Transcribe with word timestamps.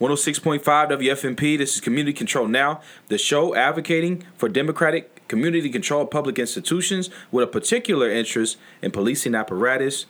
106.5 0.00 0.60
WFMP. 0.64 1.56
This 1.56 1.76
is 1.76 1.80
Community 1.80 2.12
Control 2.12 2.48
Now, 2.48 2.80
the 3.06 3.16
show 3.16 3.54
advocating 3.54 4.24
for 4.36 4.48
democratic 4.48 5.28
community 5.28 5.70
control 5.70 6.02
of 6.02 6.10
public 6.10 6.36
institutions 6.36 7.10
with 7.30 7.44
a 7.44 7.46
particular 7.46 8.10
interest 8.10 8.56
in 8.82 8.90
policing 8.90 9.36
apparatus. 9.36 10.06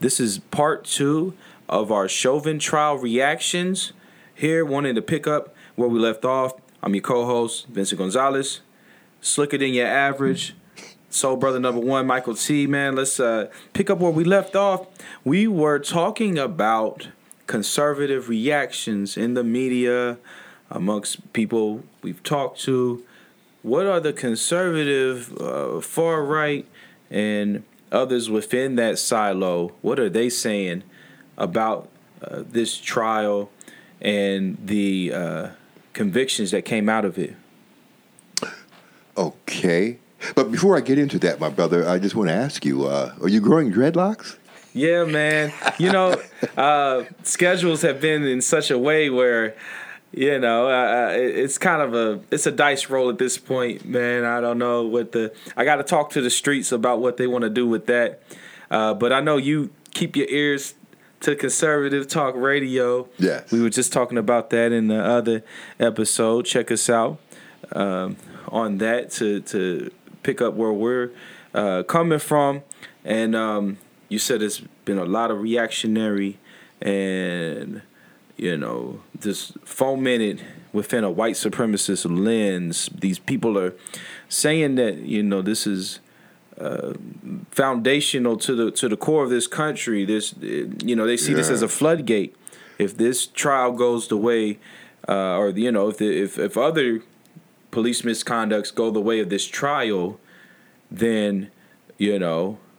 This 0.00 0.20
is 0.20 0.38
part 0.38 0.84
two 0.84 1.32
of 1.66 1.90
our 1.90 2.08
Chauvin 2.08 2.58
trial 2.58 2.98
reactions. 2.98 3.94
Here, 4.34 4.66
wanting 4.66 4.96
to 4.96 5.02
pick 5.02 5.26
up 5.26 5.54
where 5.76 5.88
we 5.88 5.98
left 5.98 6.26
off. 6.26 6.52
I'm 6.82 6.94
your 6.94 7.02
co-host, 7.02 7.68
Vincent 7.68 7.98
Gonzalez. 7.98 8.60
Slicker 9.22 9.56
than 9.56 9.72
your 9.72 9.86
average. 9.86 10.54
Soul 11.08 11.36
brother 11.36 11.58
number 11.58 11.80
one, 11.80 12.06
Michael 12.06 12.34
T. 12.34 12.66
Man, 12.66 12.96
let's 12.96 13.18
uh, 13.18 13.50
pick 13.72 13.88
up 13.88 13.98
where 13.98 14.12
we 14.12 14.24
left 14.24 14.54
off. 14.54 14.88
We 15.24 15.46
were 15.46 15.78
talking 15.78 16.38
about 16.38 17.08
conservative 17.46 18.28
reactions 18.28 19.16
in 19.16 19.34
the 19.34 19.44
media 19.44 20.18
amongst 20.70 21.32
people 21.32 21.82
we've 22.02 22.22
talked 22.22 22.60
to. 22.62 23.02
What 23.62 23.86
are 23.86 24.00
the 24.00 24.12
conservative, 24.12 25.36
uh, 25.40 25.80
far 25.80 26.24
right, 26.24 26.66
and 27.10 27.62
others 27.92 28.30
within 28.30 28.76
that 28.76 28.98
silo? 28.98 29.72
What 29.82 30.00
are 30.00 30.08
they 30.08 30.28
saying 30.28 30.82
about 31.36 31.88
uh, 32.22 32.42
this 32.48 32.78
trial 32.78 33.50
and 34.00 34.58
the 34.64 35.12
uh, 35.12 35.48
convictions 35.92 36.50
that 36.50 36.64
came 36.64 36.88
out 36.88 37.04
of 37.04 37.18
it? 37.18 37.36
Okay. 39.16 39.98
But 40.34 40.50
before 40.50 40.76
I 40.76 40.80
get 40.80 40.98
into 40.98 41.18
that, 41.20 41.40
my 41.40 41.48
brother, 41.48 41.88
I 41.88 41.98
just 41.98 42.14
want 42.14 42.28
to 42.28 42.34
ask 42.34 42.64
you: 42.64 42.86
uh, 42.86 43.14
Are 43.20 43.28
you 43.28 43.40
growing 43.40 43.72
dreadlocks? 43.72 44.36
Yeah, 44.74 45.04
man. 45.04 45.52
You 45.78 45.92
know, 45.92 46.20
uh, 46.56 47.04
schedules 47.22 47.82
have 47.82 48.00
been 48.00 48.24
in 48.24 48.40
such 48.40 48.70
a 48.70 48.78
way 48.78 49.10
where, 49.10 49.54
you 50.12 50.38
know, 50.38 50.68
uh, 50.68 51.10
it's 51.14 51.58
kind 51.58 51.82
of 51.82 51.94
a 51.94 52.20
it's 52.30 52.46
a 52.46 52.52
dice 52.52 52.88
roll 52.88 53.10
at 53.10 53.18
this 53.18 53.38
point, 53.38 53.84
man. 53.84 54.24
I 54.24 54.40
don't 54.40 54.58
know 54.58 54.82
what 54.86 55.12
the 55.12 55.34
I 55.56 55.64
got 55.64 55.76
to 55.76 55.82
talk 55.82 56.10
to 56.10 56.22
the 56.22 56.30
streets 56.30 56.72
about 56.72 57.00
what 57.00 57.16
they 57.16 57.26
want 57.26 57.42
to 57.42 57.50
do 57.50 57.66
with 57.66 57.86
that. 57.86 58.22
Uh, 58.70 58.94
but 58.94 59.12
I 59.12 59.20
know 59.20 59.36
you 59.36 59.70
keep 59.92 60.16
your 60.16 60.28
ears 60.28 60.74
to 61.20 61.36
conservative 61.36 62.08
talk 62.08 62.34
radio. 62.34 63.08
Yeah, 63.18 63.42
we 63.52 63.60
were 63.60 63.70
just 63.70 63.92
talking 63.92 64.18
about 64.18 64.50
that 64.50 64.72
in 64.72 64.88
the 64.88 65.04
other 65.04 65.42
episode. 65.78 66.46
Check 66.46 66.70
us 66.70 66.88
out 66.88 67.18
um, 67.72 68.16
on 68.48 68.78
that 68.78 69.10
to 69.12 69.40
to 69.42 69.90
pick 70.22 70.40
up 70.40 70.54
where 70.54 70.72
we're 70.72 71.10
uh, 71.52 71.82
coming 71.82 72.18
from, 72.18 72.62
and. 73.04 73.36
Um, 73.36 73.76
you 74.12 74.18
said 74.18 74.42
it's 74.42 74.60
been 74.84 74.98
a 74.98 75.06
lot 75.06 75.30
of 75.30 75.40
reactionary 75.40 76.38
and 76.82 77.80
you 78.36 78.56
know 78.56 79.00
just 79.18 79.58
fomented 79.64 80.44
within 80.72 81.02
a 81.02 81.10
white 81.10 81.34
supremacist 81.34 82.04
lens. 82.08 82.90
These 82.94 83.18
people 83.18 83.58
are 83.58 83.74
saying 84.28 84.74
that 84.74 84.98
you 84.98 85.22
know 85.22 85.40
this 85.40 85.66
is 85.66 86.00
uh, 86.60 86.92
foundational 87.50 88.36
to 88.36 88.54
the 88.54 88.70
to 88.72 88.88
the 88.88 88.98
core 88.98 89.24
of 89.24 89.30
this 89.30 89.46
country. 89.46 90.04
This 90.04 90.34
you 90.40 90.94
know 90.94 91.06
they 91.06 91.16
see 91.16 91.30
yeah. 91.30 91.38
this 91.38 91.48
as 91.48 91.62
a 91.62 91.68
floodgate. 91.68 92.36
If 92.78 92.96
this 92.96 93.26
trial 93.26 93.72
goes 93.72 94.08
the 94.08 94.18
way, 94.18 94.58
uh, 95.08 95.38
or 95.38 95.48
you 95.50 95.72
know 95.72 95.88
if 95.88 95.96
the, 95.96 96.22
if 96.22 96.38
if 96.38 96.58
other 96.58 97.02
police 97.70 98.02
misconducts 98.02 98.74
go 98.74 98.90
the 98.90 99.00
way 99.00 99.20
of 99.20 99.30
this 99.30 99.46
trial, 99.46 100.20
then 100.90 101.50
you 101.96 102.18
know 102.18 102.58
uh, 102.58 102.71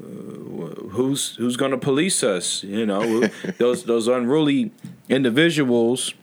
who's 0.00 1.36
who's 1.36 1.56
going 1.56 1.70
to 1.70 1.78
police 1.78 2.22
us? 2.22 2.62
You 2.62 2.86
know, 2.86 3.20
those 3.58 3.84
those 3.84 4.08
unruly 4.08 4.70
individuals 5.08 6.14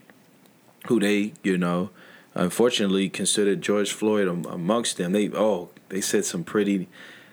who 0.88 1.00
they 1.00 1.34
you 1.44 1.58
know 1.58 1.90
unfortunately 2.34 3.10
considered 3.10 3.62
George 3.62 3.92
Floyd 3.92 4.28
amongst 4.28 4.98
them. 4.98 5.12
They 5.12 5.30
oh 5.30 5.70
they 5.90 6.02
said 6.02 6.26
some 6.26 6.44
pretty 6.44 6.88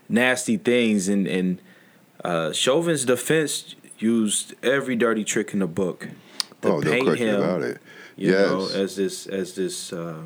nasty 0.09 0.57
things 0.57 1.09
and 1.09 1.27
and 1.27 1.61
uh, 2.25 2.53
Chauvin's 2.53 3.05
defense 3.05 3.75
used 3.99 4.55
every 4.65 4.97
dirty 4.97 5.25
trick 5.25 5.53
in 5.53 5.61
the 5.61 5.67
book 5.67 6.09
to 6.63 6.69
oh, 6.69 6.81
paint 6.81 7.07
no 7.07 7.15
him, 7.15 7.41
about 7.41 7.63
it. 7.63 7.81
You 8.17 8.31
yes. 8.31 8.49
know, 8.49 8.69
as 8.69 8.97
this 8.97 9.27
as 9.27 9.55
this. 9.55 9.93
Uh, 9.93 10.23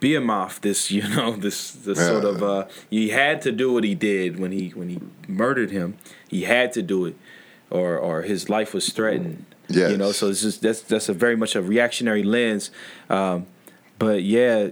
Behemoth, 0.00 0.60
this 0.60 0.90
you 0.96 1.06
know, 1.08 1.32
this 1.32 1.72
this 1.72 1.98
yeah. 1.98 2.06
sort 2.06 2.24
of 2.24 2.42
uh, 2.42 2.66
he 2.90 3.10
had 3.10 3.40
to 3.42 3.52
do 3.52 3.72
what 3.72 3.84
he 3.84 3.94
did 3.94 4.38
when 4.38 4.52
he 4.52 4.68
when 4.70 4.88
he 4.88 5.00
murdered 5.26 5.70
him. 5.70 5.96
He 6.28 6.42
had 6.42 6.72
to 6.74 6.82
do 6.82 7.06
it, 7.06 7.16
or 7.70 7.96
or 7.96 8.22
his 8.22 8.48
life 8.48 8.74
was 8.74 8.90
threatened. 8.90 9.46
Yes. 9.68 9.90
you 9.90 9.96
know. 9.96 10.12
So 10.12 10.28
this 10.28 10.44
is 10.44 10.58
that's 10.58 10.82
that's 10.82 11.08
a 11.08 11.14
very 11.14 11.36
much 11.36 11.56
a 11.56 11.62
reactionary 11.62 12.22
lens. 12.22 12.70
Um, 13.08 13.46
but 13.98 14.22
yeah, 14.22 14.68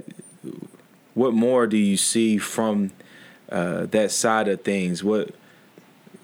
what 1.14 1.32
more 1.32 1.66
do 1.66 1.76
you 1.76 1.96
see 1.96 2.38
from 2.38 2.90
uh, 3.50 3.86
that 3.86 4.10
side 4.10 4.48
of 4.48 4.62
things? 4.62 5.02
What 5.02 5.34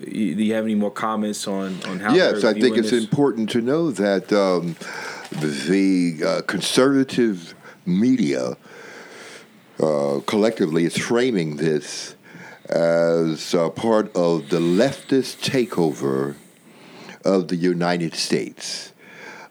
do 0.01 0.11
you 0.11 0.55
have 0.55 0.65
any 0.65 0.75
more 0.75 0.91
comments 0.91 1.49
on 1.49 1.83
on 1.85 2.01
how? 2.01 2.15
Yes, 2.15 2.45
I 2.45 2.53
think 2.53 2.77
it's 2.77 2.91
this? 2.91 3.03
important 3.03 3.49
to 3.51 3.61
know 3.61 3.91
that 3.91 4.33
um, 4.33 4.77
the 5.41 6.23
uh, 6.25 6.43
conservative 6.43 7.55
media 7.87 8.57
uh, 9.81 10.21
collectively 10.27 10.85
is 10.85 10.97
framing 10.97 11.57
this 11.57 12.15
as 12.69 13.55
part 13.75 14.15
of 14.15 14.51
the 14.51 14.59
leftist 14.59 15.43
takeover 15.43 16.35
of 17.25 17.49
the 17.49 17.57
United 17.57 18.15
States, 18.15 18.93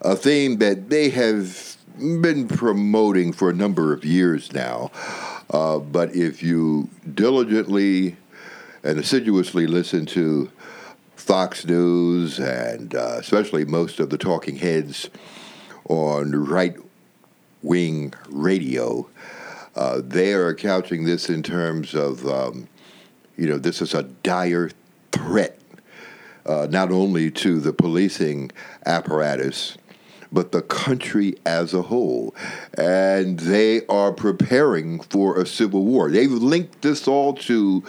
a 0.02 0.16
theme 0.16 0.58
that 0.58 0.90
they 0.90 1.10
have 1.10 1.78
been 1.98 2.48
promoting 2.48 3.34
for 3.34 3.50
a 3.50 3.54
number 3.54 3.94
of 3.94 4.06
years 4.06 4.54
now. 4.54 4.92
Uh, 5.50 5.80
but 5.80 6.16
if 6.16 6.44
you 6.44 6.90
diligently 7.14 8.16
and 8.84 9.00
assiduously 9.00 9.66
listen 9.66 10.06
to 10.06 10.52
Fox 11.16 11.66
News 11.66 12.40
and 12.40 12.94
uh, 12.94 13.18
especially 13.20 13.66
most 13.66 14.00
of 14.00 14.10
the 14.10 14.18
talking 14.18 14.58
heads 14.58 15.10
on 15.90 16.32
right 16.32 16.76
wing 17.64 18.14
radio, 18.30 19.08
uh, 19.78 20.02
they 20.04 20.34
are 20.34 20.54
couching 20.56 21.06
this 21.06 21.30
in 21.30 21.44
terms 21.44 21.94
of, 21.94 22.26
um, 22.26 22.68
you 23.38 23.48
know, 23.48 23.60
this 23.60 23.80
is 23.80 23.94
a 23.94 24.04
dire 24.04 24.72
threat, 25.12 25.60
uh, 26.48 26.68
not 26.70 26.92
only 26.92 27.30
to 27.30 27.60
the 27.60 27.72
policing 27.72 28.52
apparatus, 28.88 29.78
but 30.32 30.52
the 30.52 30.64
country 30.64 31.36
as 31.46 31.76
a 31.76 31.84
whole. 31.84 32.36
And 32.76 33.40
they 33.40 33.86
are 33.86 34.12
preparing 34.12 35.00
for 35.00 35.40
a 35.40 35.46
civil 35.46 35.84
war. 35.86 36.10
They've 36.10 36.32
linked 36.32 36.82
this 36.82 37.08
all 37.08 37.36
to 37.36 37.84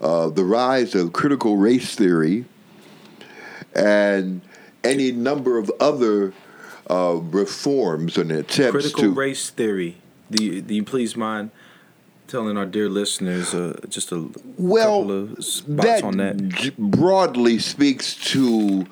uh, 0.00 0.28
the 0.28 0.44
rise 0.44 0.94
of 0.94 1.12
critical 1.12 1.56
race 1.56 1.96
theory 1.96 2.44
and 3.74 4.40
any 4.84 5.10
number 5.10 5.58
of 5.58 5.70
other 5.80 6.32
uh, 6.88 7.16
reforms 7.16 8.18
and 8.18 8.30
attempts 8.30 8.56
to. 8.56 8.70
critical 8.70 9.02
to. 9.02 9.12
race 9.12 9.50
theory. 9.50 9.96
Do 10.30 10.42
you, 10.42 10.60
do 10.62 10.74
you 10.74 10.84
please 10.84 11.16
mind 11.16 11.50
telling 12.26 12.56
our 12.56 12.66
dear 12.66 12.88
listeners 12.88 13.54
uh, 13.54 13.78
just 13.88 14.10
a 14.12 14.28
well, 14.56 15.00
couple 15.00 15.32
of 15.32 15.44
spots 15.44 15.84
that 15.84 16.04
on 16.04 16.16
that? 16.16 16.74
broadly 16.78 17.58
speaks 17.58 18.14
to 18.32 18.86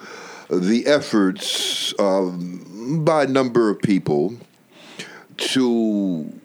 the 0.50 0.86
efforts 0.86 1.94
um, 1.98 3.02
by 3.04 3.24
a 3.24 3.26
number 3.26 3.70
of 3.70 3.80
people 3.80 4.34
to 5.38 6.40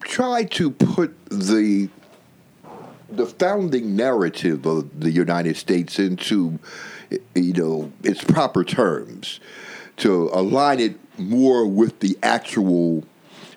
try 0.00 0.44
to 0.44 0.70
put 0.70 1.14
the 1.26 1.88
the 3.10 3.26
founding 3.26 3.94
narrative 3.94 4.66
of 4.66 5.00
the 5.00 5.10
United 5.10 5.56
States 5.56 5.98
into 5.98 6.58
you 7.34 7.52
know 7.52 7.92
its 8.02 8.22
proper 8.24 8.64
terms 8.64 9.40
to 9.96 10.30
align 10.32 10.80
it 10.80 10.96
more 11.18 11.66
with 11.66 12.00
the 12.00 12.18
actual 12.22 13.04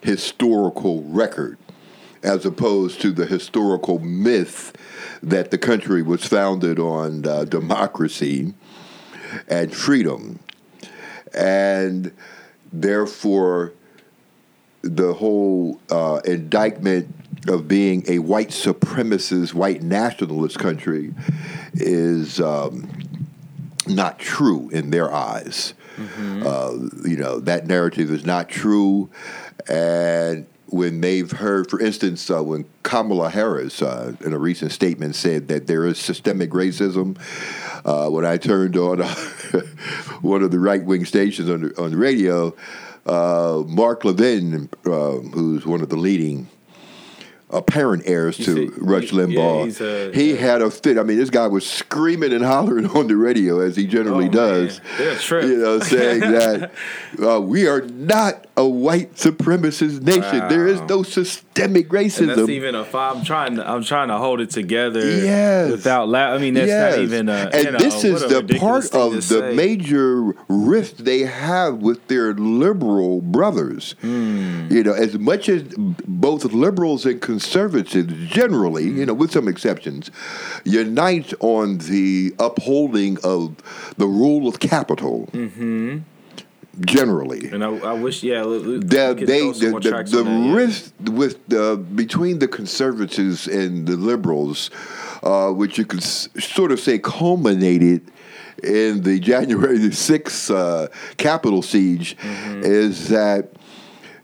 historical 0.01 1.03
record 1.03 1.57
as 2.23 2.45
opposed 2.45 3.01
to 3.01 3.11
the 3.11 3.25
historical 3.25 3.99
myth 3.99 4.75
that 5.21 5.51
the 5.51 5.57
country 5.57 6.01
was 6.01 6.25
founded 6.25 6.79
on 6.79 7.25
uh, 7.25 7.43
democracy 7.45 8.53
and 9.47 9.73
freedom. 9.73 10.39
And 11.33 12.11
therefore, 12.71 13.73
the 14.81 15.13
whole 15.13 15.79
uh, 15.89 16.21
indictment 16.25 17.13
of 17.47 17.67
being 17.67 18.03
a 18.07 18.19
white 18.19 18.49
supremacist, 18.49 19.53
white 19.53 19.81
nationalist 19.81 20.59
country 20.59 21.13
is 21.73 22.39
um, 22.41 22.89
not 23.87 24.19
true 24.19 24.69
in 24.69 24.89
their 24.89 25.13
eyes. 25.13 25.73
Mm-hmm. 25.97 26.43
Uh, 26.45 27.07
you 27.09 27.17
know, 27.17 27.39
that 27.39 27.67
narrative 27.67 28.11
is 28.11 28.25
not 28.25 28.49
true. 28.49 29.09
And 29.69 30.47
when 30.67 31.01
they've 31.01 31.31
heard, 31.31 31.69
for 31.69 31.79
instance, 31.79 32.29
uh, 32.29 32.43
when 32.43 32.65
Kamala 32.83 33.29
Harris, 33.29 33.81
uh, 33.81 34.13
in 34.21 34.33
a 34.33 34.37
recent 34.37 34.71
statement, 34.71 35.15
said 35.15 35.47
that 35.47 35.67
there 35.67 35.85
is 35.85 35.97
systemic 35.97 36.51
racism, 36.51 37.17
uh, 37.85 38.09
when 38.09 38.25
I 38.25 38.37
turned 38.37 38.75
on 38.75 38.99
one 40.21 40.43
of 40.43 40.51
the 40.51 40.59
right 40.59 40.83
wing 40.83 41.05
stations 41.05 41.49
on 41.49 41.61
the, 41.61 41.81
on 41.81 41.91
the 41.91 41.97
radio, 41.97 42.53
uh, 43.05 43.63
Mark 43.65 44.03
Levin, 44.03 44.69
uh, 44.85 44.89
who's 44.89 45.65
one 45.65 45.81
of 45.81 45.89
the 45.89 45.95
leading 45.95 46.47
apparent 47.49 48.03
heirs 48.05 48.37
You 48.39 48.45
to 48.45 48.53
see- 48.53 48.69
Rush 48.77 49.13
yeah, 49.13 49.19
Limbaugh. 49.21 49.65
he's 49.65 49.79
a- 49.81 50.11
he 50.13 50.31
yeah. 50.33 50.37
had 50.39 50.61
a 50.61 50.69
fit. 50.69 50.97
I 50.97 51.03
mean, 51.03 51.17
this 51.17 51.29
guy 51.29 51.47
was 51.47 51.65
screaming 51.65 52.33
and 52.33 52.43
hollering 52.43 52.87
on 52.97 53.07
the 53.07 53.15
radio 53.15 53.59
as 53.61 53.75
he 53.77 53.87
generally 53.87 54.27
Oh, 54.27 54.31
does. 54.31 54.81
They're 54.97 55.13
a 55.13 55.15
trip. 55.15 55.45
You 55.45 55.57
know, 55.57 55.79
saying 55.79 56.19
that 56.31 56.71
uh, 57.25 57.39
we 57.39 57.67
are 57.67 57.81
not 57.81 58.45
a 58.57 58.67
white 58.67 59.13
supremacist 59.15 60.01
nation. 60.01 60.47
There 60.49 60.67
is 60.67 60.81
no 60.89 61.03
systemic 61.03 61.91
And 61.93 62.05
that's 62.09 62.19
racism. 62.19 62.49
even 62.49 62.75
a 62.75 62.85
I'm 62.97 63.23
trying 63.23 63.55
to 63.57 63.69
I'm 63.69 63.83
trying 63.83 64.07
to 64.09 64.17
hold 64.17 64.41
it 64.41 64.49
together. 64.49 64.99
Yes. 64.99 65.71
Without 65.71 66.13
I 66.13 66.37
mean 66.39 66.55
that's 66.55 66.67
Yes. 66.67 66.95
not 66.97 67.03
even 67.03 67.29
a 67.29 67.49
and 67.53 67.65
you 67.65 67.71
know, 67.71 67.77
this 67.77 68.03
is 68.03 68.21
the 68.21 68.43
part 68.59 68.93
of 68.95 69.13
the 69.13 69.21
say. 69.21 69.53
major 69.55 70.33
rift 70.49 71.05
they 71.05 71.19
have 71.19 71.77
with 71.77 72.07
their 72.07 72.33
liberal 72.33 73.21
brothers. 73.21 73.95
Hmm. 74.01 74.67
You 74.71 74.83
know, 74.83 74.93
as 74.93 75.17
much 75.17 75.47
as 75.49 75.63
both 75.77 76.43
liberals 76.45 77.05
and 77.05 77.21
conservatives 77.21 77.36
generally, 78.27 78.83
you 78.85 79.05
know, 79.05 79.13
with 79.13 79.31
some 79.31 79.47
exceptions, 79.47 80.11
unite 80.63 81.33
on 81.39 81.77
the 81.79 82.33
upholding 82.39 83.17
of 83.23 83.55
the 83.97 84.07
rule 84.07 84.47
of 84.47 84.59
capital. 84.59 85.27
Mm-hmm. 85.33 85.99
Generally, 86.81 87.49
And 87.51 87.63
I, 87.65 87.69
I 87.75 87.93
wish 87.93 88.21
yeah 88.21 88.43
the, 88.43 88.77
they 88.79 89.13
the, 89.15 89.15
the, 89.25 89.79
the 89.79 90.23
that, 90.23 90.25
yeah. 90.29 90.53
rift 90.55 90.93
with 91.09 91.39
the 91.47 91.75
between 91.95 92.37
the 92.37 92.47
conservatives 92.47 93.47
and 93.47 93.87
the 93.87 93.97
liberals, 93.97 94.69
uh, 95.23 95.49
which 95.49 95.79
you 95.79 95.85
could 95.85 96.01
s- 96.03 96.29
sort 96.39 96.71
of 96.71 96.79
say 96.79 96.99
culminated 96.99 98.11
in 98.61 99.01
the 99.01 99.17
January 99.31 99.79
the 99.79 99.91
sixth 99.91 100.51
uh, 100.51 100.87
Capitol 101.17 101.63
siege, 101.63 102.15
Mm-hmm. 102.17 102.61
is 102.63 103.07
that 103.09 103.53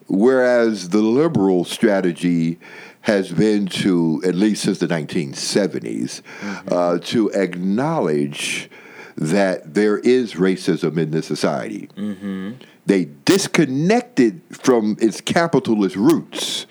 whereas 0.05 0.89
the 0.89 1.01
liberal 1.01 1.65
strategy 1.65 2.59
has 3.03 3.31
been 3.31 3.67
to 3.67 4.21
at 4.25 4.33
least 4.35 4.63
since 4.63 4.79
the 4.79 4.87
1970s 4.87 6.21
Mm-hmm. 6.41 6.69
uh, 6.71 6.97
to 6.99 7.29
acknowledge 7.31 8.69
that 9.15 9.73
there 9.75 9.99
is 9.99 10.33
racism 10.33 10.97
in 10.97 11.11
this 11.11 11.27
society 11.27 11.87
Mm-hmm. 11.95 12.51
they 12.85 13.05
disconnected 13.25 14.41
from 14.51 14.97
its 14.99 15.21
capitalist 15.21 15.95
roots, 15.95 16.65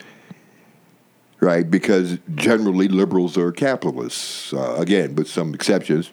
right? 1.41 1.71
Because 1.71 2.19
generally 2.35 2.89
liberals 2.89 3.37
are 3.39 3.53
capitalists. 3.53 4.53
Uh, 4.53 4.75
again, 4.79 5.15
with 5.15 5.29
some 5.29 5.55
exceptions. 5.55 6.11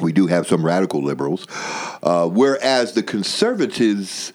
We 0.00 0.12
do 0.12 0.26
have 0.26 0.46
some 0.46 0.64
radical 0.64 1.02
liberals, 1.02 1.46
uh, 2.02 2.28
whereas 2.28 2.92
the 2.92 3.02
conservatives 3.02 4.32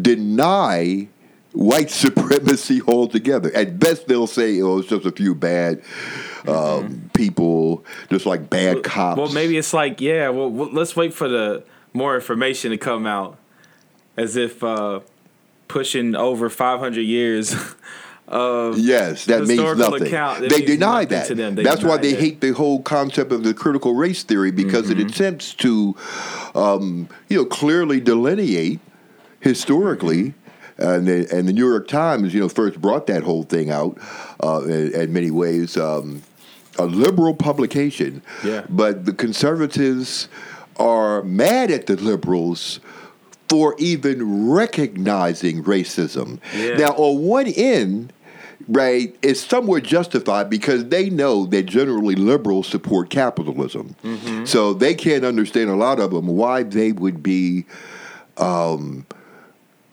deny 0.00 1.08
white 1.54 1.90
supremacy 1.90 2.82
altogether. 2.86 3.50
At 3.54 3.78
best, 3.78 4.06
they'll 4.08 4.26
say, 4.26 4.60
"Oh, 4.60 4.78
it's 4.80 4.88
just 4.88 5.06
a 5.06 5.10
few 5.12 5.34
bad 5.34 5.82
um, 6.46 7.10
people, 7.14 7.84
just 8.10 8.26
like 8.26 8.50
bad 8.50 8.82
cops." 8.82 9.18
Well, 9.18 9.32
maybe 9.32 9.56
it's 9.56 9.72
like, 9.72 10.00
yeah. 10.00 10.28
Well, 10.28 10.50
well, 10.50 10.68
let's 10.72 10.94
wait 10.94 11.14
for 11.14 11.28
the 11.28 11.64
more 11.92 12.14
information 12.16 12.70
to 12.72 12.76
come 12.78 13.06
out, 13.06 13.38
as 14.16 14.36
if 14.36 14.62
uh, 14.62 15.00
pushing 15.68 16.14
over 16.16 16.50
500 16.50 17.00
years 17.00 17.54
of 18.28 18.78
Yes, 18.78 19.26
that 19.26 19.44
means 19.44 19.78
nothing. 19.78 20.06
account, 20.08 20.44
it 20.44 20.50
they 20.50 20.58
means 20.58 20.70
deny 20.70 20.92
nothing 21.02 21.08
that. 21.10 21.26
to 21.28 21.34
them. 21.34 21.54
They 21.54 21.62
That's 21.62 21.84
why 21.84 21.98
they 21.98 22.12
that. 22.12 22.20
hate 22.20 22.40
the 22.40 22.52
whole 22.52 22.82
concept 22.82 23.30
of 23.32 23.44
the 23.44 23.54
critical 23.54 23.94
race 23.94 24.22
theory 24.24 24.50
because 24.50 24.86
Mm-hmm. 24.90 25.00
it 25.00 25.10
attempts 25.10 25.54
to, 25.54 25.94
um, 26.54 27.08
you 27.28 27.36
know, 27.38 27.44
clearly 27.44 28.00
delineate 28.00 28.80
historically. 29.40 30.34
And 30.78 31.06
the, 31.06 31.28
and 31.32 31.46
the 31.46 31.52
New 31.52 31.68
York 31.68 31.86
Times, 31.86 32.34
you 32.34 32.40
know, 32.40 32.48
first 32.48 32.80
brought 32.80 33.06
that 33.06 33.22
whole 33.22 33.44
thing 33.44 33.70
out 33.70 33.96
uh, 34.42 34.62
in, 34.64 34.92
in 34.92 35.12
many 35.12 35.30
ways. 35.30 35.76
Um, 35.76 36.22
a 36.76 36.86
liberal 36.86 37.34
publication, 37.34 38.20
Yeah. 38.42 38.64
but 38.68 39.04
the 39.04 39.12
conservatives 39.12 40.28
are 40.76 41.22
mad 41.22 41.70
at 41.70 41.86
the 41.86 41.94
liberals 41.96 42.80
for 43.48 43.76
even 43.78 44.50
recognizing 44.50 45.62
racism. 45.62 46.40
Yeah. 46.52 46.74
Now, 46.76 46.88
on 46.96 47.22
one 47.22 47.46
end, 47.46 48.12
right, 48.66 49.14
it's 49.22 49.38
somewhat 49.38 49.84
justified 49.84 50.50
because 50.50 50.86
they 50.86 51.10
know 51.10 51.46
that 51.46 51.66
generally 51.66 52.16
liberals 52.16 52.66
support 52.66 53.10
capitalism. 53.10 53.94
Mm-hmm. 54.02 54.44
So 54.46 54.74
they 54.74 54.94
can't 54.94 55.24
understand 55.24 55.70
a 55.70 55.76
lot 55.76 56.00
of 56.00 56.10
them 56.10 56.26
why 56.26 56.64
they 56.64 56.90
would 56.90 57.22
be 57.22 57.66
um, 58.36 59.06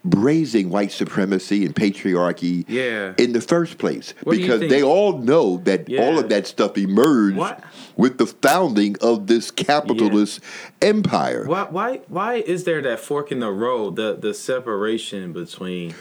raising 0.04 0.70
white 0.70 0.92
supremacy 0.92 1.64
and 1.66 1.76
patriarchy 1.76 2.66
Yeah. 2.68 3.14
in 3.18 3.34
the 3.34 3.42
first 3.42 3.78
place. 3.78 4.14
What 4.24 4.36
because 4.38 4.62
they 4.62 4.82
all 4.82 5.20
know 5.20 5.58
that 5.66 5.88
all 6.00 6.18
of 6.18 6.30
that 6.30 6.48
stuff 6.48 6.78
emerged 6.78 7.38
What? 7.38 7.64
with 7.96 8.18
the 8.18 8.26
founding 8.26 8.96
of 9.02 9.28
this 9.28 9.52
capitalist 9.52 10.40
empire. 10.82 11.46
Why, 11.46 11.64
why, 11.70 11.98
why 12.08 12.36
is 12.36 12.64
there 12.64 12.82
that 12.82 13.00
fork 13.00 13.32
in 13.32 13.40
the 13.40 13.52
road, 13.52 13.96
the 13.96 14.18
the 14.20 14.34
separation 14.34 15.34
between 15.34 15.94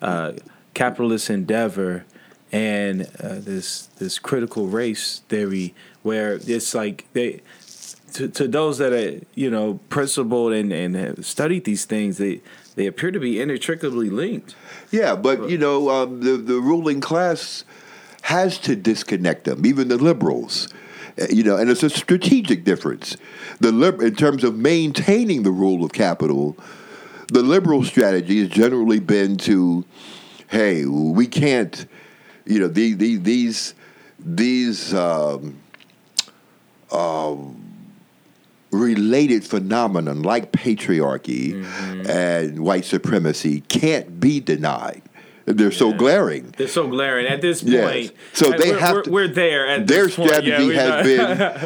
uh, 0.00 0.32
capitalist 0.74 1.28
endeavor 1.28 2.04
and 2.52 3.02
uh, 3.20 3.40
this 3.40 3.86
this 3.98 4.18
critical 4.20 4.68
race 4.68 5.22
theory, 5.28 5.74
where 6.02 6.38
it's 6.46 6.74
like 6.74 7.06
they 7.12 7.40
to, 8.14 8.28
to 8.28 8.48
those 8.48 8.78
that 8.78 8.92
are 8.92 9.20
you 9.34 9.50
know 9.50 9.80
principled 9.88 10.52
and, 10.52 10.72
and 10.72 10.94
have 10.94 11.26
studied 11.26 11.64
these 11.64 11.84
things, 11.84 12.18
they 12.18 12.40
they 12.78 12.86
appear 12.86 13.10
to 13.10 13.18
be 13.18 13.40
inextricably 13.40 14.08
linked. 14.08 14.54
Yeah, 14.90 15.16
but 15.16 15.50
you 15.50 15.58
know, 15.58 15.90
um, 15.90 16.20
the 16.20 16.36
the 16.36 16.60
ruling 16.60 17.00
class 17.00 17.64
has 18.22 18.58
to 18.58 18.76
disconnect 18.76 19.44
them, 19.44 19.66
even 19.66 19.88
the 19.88 19.98
liberals. 19.98 20.68
Uh, 21.20 21.26
You 21.28 21.42
know, 21.42 21.56
and 21.56 21.68
it's 21.70 21.82
a 21.82 21.90
strategic 21.90 22.64
difference. 22.64 23.16
The 23.60 23.72
lib- 23.72 24.00
in 24.00 24.14
terms 24.14 24.44
of 24.44 24.56
maintaining 24.56 25.42
the 25.42 25.50
rule 25.50 25.84
of 25.84 25.92
capital, 25.92 26.56
the 27.26 27.42
liberal 27.42 27.82
strategy 27.82 28.40
has 28.40 28.48
generally 28.48 29.00
been 29.00 29.36
to, 29.38 29.84
hey, 30.46 30.86
we 30.86 31.26
can't, 31.26 31.86
you 32.46 32.60
know, 32.60 32.68
the, 32.68 32.94
the, 32.94 33.16
these 33.16 33.74
these 34.18 34.94
um, 34.94 35.58
um, 36.92 37.67
related 38.70 39.44
phenomenon 39.44 40.22
like 40.22 40.52
patriarchy 40.52 41.54
mm-hmm. 41.54 42.10
and 42.10 42.60
white 42.60 42.84
supremacy 42.84 43.60
can't 43.62 44.20
be 44.20 44.40
denied. 44.40 45.02
They're 45.56 45.72
so 45.72 45.92
glaring. 45.92 46.54
They're 46.56 46.68
so 46.68 46.86
glaring 46.88 47.26
at 47.26 47.40
this 47.40 47.62
point. 47.62 47.72
Yes. 47.72 48.10
So 48.32 48.52
uh, 48.52 48.56
they 48.58 48.70
we're, 48.72 48.78
have 48.78 48.94
we're, 48.96 49.02
to- 49.02 49.10
we're 49.10 49.28
there 49.28 49.66
at 49.66 49.86
Their 49.86 50.04
this 50.04 50.12
strategy 50.14 50.50
Yeah, 50.50 50.80
has 50.82 50.88
not- 50.88 51.04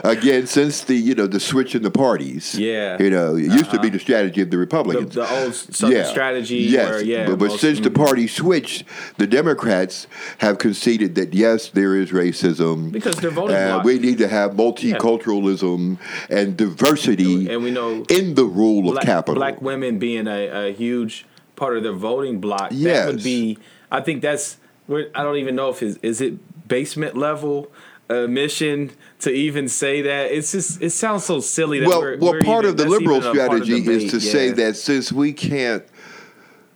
been 0.03 0.11
again 0.19 0.47
since 0.47 0.83
the 0.85 0.95
you 0.95 1.15
know 1.15 1.27
the 1.27 1.41
switch 1.41 1.75
in 1.75 1.83
the 1.83 1.91
parties. 1.91 2.59
Yeah. 2.59 3.01
you 3.03 3.11
know 3.11 3.35
it 3.37 3.45
used 3.45 3.71
to 3.71 3.79
be 3.81 3.89
Uh-huh. 3.89 3.91
the 3.91 3.99
strategy 3.99 4.41
of 4.41 4.49
the 4.51 4.53
the, 4.53 4.59
Republicans. 4.59 5.15
the 5.15 5.29
old 5.43 5.55
Southern 5.55 6.05
strategy. 6.07 6.57
Yes, 6.59 6.89
where, 6.91 7.03
yeah, 7.03 7.27
but, 7.27 7.39
but 7.39 7.49
most- 7.49 7.61
since 7.61 7.81
the 7.81 7.91
party 7.91 8.27
switched, 8.29 8.85
the 9.19 9.27
Democrats 9.27 10.07
have 10.39 10.59
conceded 10.59 11.15
that 11.17 11.35
yes, 11.35 11.69
there 11.69 11.97
is 11.97 12.11
racism 12.11 12.93
Because 12.93 13.17
they're 13.17 13.31
voting 13.31 13.57
and 13.57 13.83
we 13.85 13.99
need 13.99 14.19
to 14.19 14.29
have 14.29 14.53
multiculturalism 14.53 15.99
and 16.31 16.57
diversity 16.57 17.51
and 17.53 17.62
we 17.62 17.71
know 17.71 18.05
in 18.11 18.35
the 18.35 18.45
rule 18.45 18.97
of 18.97 19.03
capital. 19.03 19.35
black 19.35 19.61
women 19.62 19.99
being 19.99 20.27
a, 20.27 20.69
a 20.69 20.73
huge 20.73 21.27
part 21.57 21.77
of 21.77 21.83
their 21.83 21.93
voting 21.93 22.41
block. 22.41 22.71
That 22.71 23.07
would 23.07 23.23
be. 23.23 23.59
I 23.91 24.01
think 24.01 24.23
that's. 24.23 24.59
I 24.89 25.23
don't 25.23 25.37
even 25.37 25.55
know 25.55 25.71
if 25.71 25.83
it's, 25.83 25.99
is 26.03 26.21
it 26.21 26.69
basement 26.69 27.17
level 27.17 27.71
uh, 28.11 28.27
mission 28.27 28.91
to 29.21 29.31
even 29.31 29.69
say 29.69 30.03
that. 30.03 30.33
It's 30.33 30.53
just 30.53 30.83
it 30.83 30.91
sounds 30.91 31.25
so 31.25 31.41
silly. 31.41 31.81
That 31.81 31.89
well, 31.89 32.01
we're, 32.01 32.19
well, 32.19 32.33
we're 32.33 32.43
part 32.43 32.65
even- 32.65 32.71
of 32.71 32.77
the 32.77 32.89
liberal 32.89 33.23
strategy 33.23 33.87
is 33.87 34.11
to 34.11 34.21
say 34.21 34.51
that 34.51 34.77
since 34.77 35.13
we 35.13 35.33
can't 35.33 35.85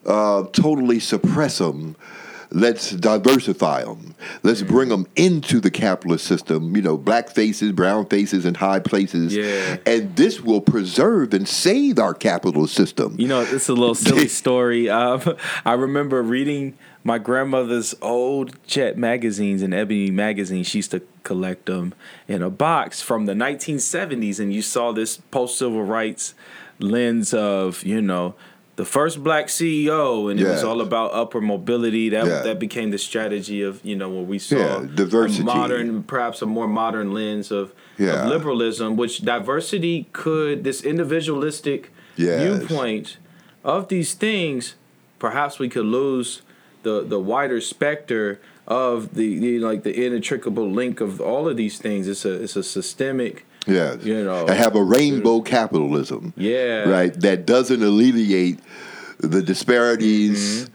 uh, 0.05 0.45
totally 0.53 1.01
suppress 1.01 1.59
them, 1.59 1.97
let's 2.51 2.91
diversify 2.93 3.85
them. 3.85 4.15
Let's 4.43 4.63
Mm. 4.63 4.69
bring 4.69 4.89
them 4.89 5.07
into 5.17 5.61
the 5.61 5.71
capitalist 5.71 6.25
system. 6.27 6.75
You 6.77 6.83
know, 6.83 6.97
black 6.97 7.31
faces, 7.31 7.73
brown 7.73 8.07
faces, 8.07 8.45
in 8.45 8.55
high 8.55 8.79
places. 8.81 9.35
Yeah. 9.35 9.77
and 9.87 10.15
this 10.17 10.41
will 10.41 10.61
preserve 10.61 11.35
and 11.35 11.47
save 11.49 11.99
our 11.99 12.15
capitalist 12.15 12.75
system. 12.75 13.15
You 13.19 13.29
know, 13.29 13.41
it's 13.43 13.69
a 13.69 13.73
little 13.75 13.95
silly 14.07 14.29
story. 14.29 14.89
Um, 14.89 15.23
I 15.65 15.73
remember 15.75 16.23
reading 16.23 16.75
my 17.05 17.19
grandmother's 17.19 17.95
old 18.03 18.57
Jet 18.67 18.99
magazines 18.99 19.63
and 19.63 19.73
Ebony 19.73 20.11
magazines. 20.11 20.67
She 20.67 20.79
used 20.79 20.91
to 20.91 21.03
collect 21.23 21.67
them 21.67 21.95
in 22.27 22.43
a 22.43 22.51
box 22.51 23.01
from 23.01 23.27
the 23.27 23.35
1970s, 23.35 24.41
and 24.41 24.53
you 24.53 24.63
saw 24.63 24.93
this 24.93 25.17
post 25.31 25.59
civil 25.59 25.83
rights 25.85 26.35
lens 26.79 27.33
of 27.33 27.83
you 27.85 28.03
know 28.03 28.35
the 28.77 28.85
first 28.85 29.23
black 29.25 29.47
CEO, 29.49 30.31
and 30.31 30.39
it 30.39 30.45
was 30.47 30.63
all 30.63 30.81
about 30.83 31.13
upward 31.15 31.45
mobility. 31.45 32.11
That 32.11 32.27
Yeah. 32.27 32.43
that 32.43 32.59
became 32.59 32.91
the 32.91 32.99
strategy 32.99 33.63
of 33.63 33.81
you 33.83 33.97
know 33.97 34.09
what 34.11 34.27
we 34.27 34.39
saw 34.39 34.57
Yeah, 34.57 34.87
diversity. 34.95 35.43
a 35.43 35.47
modern, 35.47 36.03
perhaps 36.03 36.43
a 36.43 36.47
more 36.47 36.69
modern 36.69 37.13
lens 37.13 37.51
of, 37.51 37.73
Yeah. 37.99 38.23
of 38.25 38.29
liberalism, 38.29 38.97
which 38.97 39.23
diversity 39.23 40.07
could 40.13 40.63
this 40.65 40.83
individualistic 40.83 41.91
Yes. 42.17 42.43
viewpoint 42.43 43.17
of 43.65 43.89
these 43.89 44.13
things. 44.15 44.75
Perhaps 45.19 45.59
we 45.59 45.69
could 45.69 45.87
lose 45.87 46.43
the 46.83 47.03
the 47.03 47.19
wider 47.19 47.61
specter 47.61 48.39
of 48.69 49.15
the, 49.15 49.39
the 49.39 49.59
like 49.59 49.83
the 49.85 49.95
inextricable 50.07 50.71
link 50.71 51.01
of 51.01 51.21
all 51.21 51.49
of 51.49 51.57
these 51.57 51.79
things. 51.79 52.07
It's 52.09 52.25
a 52.27 52.33
it's 52.43 52.57
a 52.57 52.63
systemic. 52.63 53.47
Yes. 53.67 54.05
You 54.05 54.25
know. 54.25 54.47
I 54.47 54.55
have 54.55 54.75
a 54.77 54.83
rainbow 54.83 55.41
capitalism. 55.41 56.33
Yeah. 56.37 56.89
Right. 56.89 57.13
That 57.21 57.47
doesn't 57.47 57.83
alleviate 57.83 58.61
the 59.19 59.43
disparities 59.43 60.69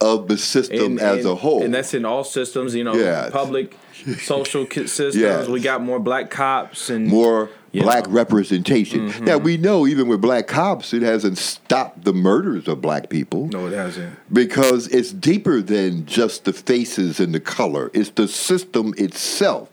of 0.00 0.28
the 0.28 0.36
system 0.38 0.78
Mm-hmm. 0.78 0.98
And- 0.98 1.00
as 1.00 1.18
and- 1.24 1.26
a 1.28 1.34
whole. 1.36 1.62
And 1.62 1.72
that's 1.74 1.94
in 1.94 2.04
all 2.04 2.24
systems, 2.24 2.74
you 2.74 2.84
know, 2.84 2.94
Yes. 2.94 3.30
public, 3.30 3.76
social 4.20 4.66
systems. 4.66 5.16
Yes. 5.16 5.46
We 5.48 5.60
got 5.60 5.82
more 5.82 6.00
black 6.00 6.30
cops 6.30 6.90
and 6.90 7.06
more 7.06 7.50
black 7.72 8.04
know. 8.04 8.08
Mm-hmm. 8.08 8.12
representation. 8.16 9.24
Now 9.24 9.38
we 9.38 9.56
know 9.56 9.86
even 9.86 10.08
with 10.08 10.20
black 10.20 10.46
cops, 10.48 10.92
it 10.92 11.02
hasn't 11.02 11.38
stopped 11.38 12.04
the 12.04 12.12
murders 12.12 12.66
of 12.68 12.80
black 12.80 13.10
people. 13.10 13.46
No, 13.48 13.66
it 13.68 13.72
hasn't. 13.72 14.16
because 14.32 14.88
it's 14.88 15.12
deeper 15.12 15.60
than 15.62 16.04
just 16.06 16.44
the 16.44 16.52
faces 16.52 17.20
and 17.20 17.32
the 17.34 17.40
color. 17.40 17.90
It's 17.94 18.10
the 18.10 18.26
system 18.28 18.92
itself. 18.98 19.68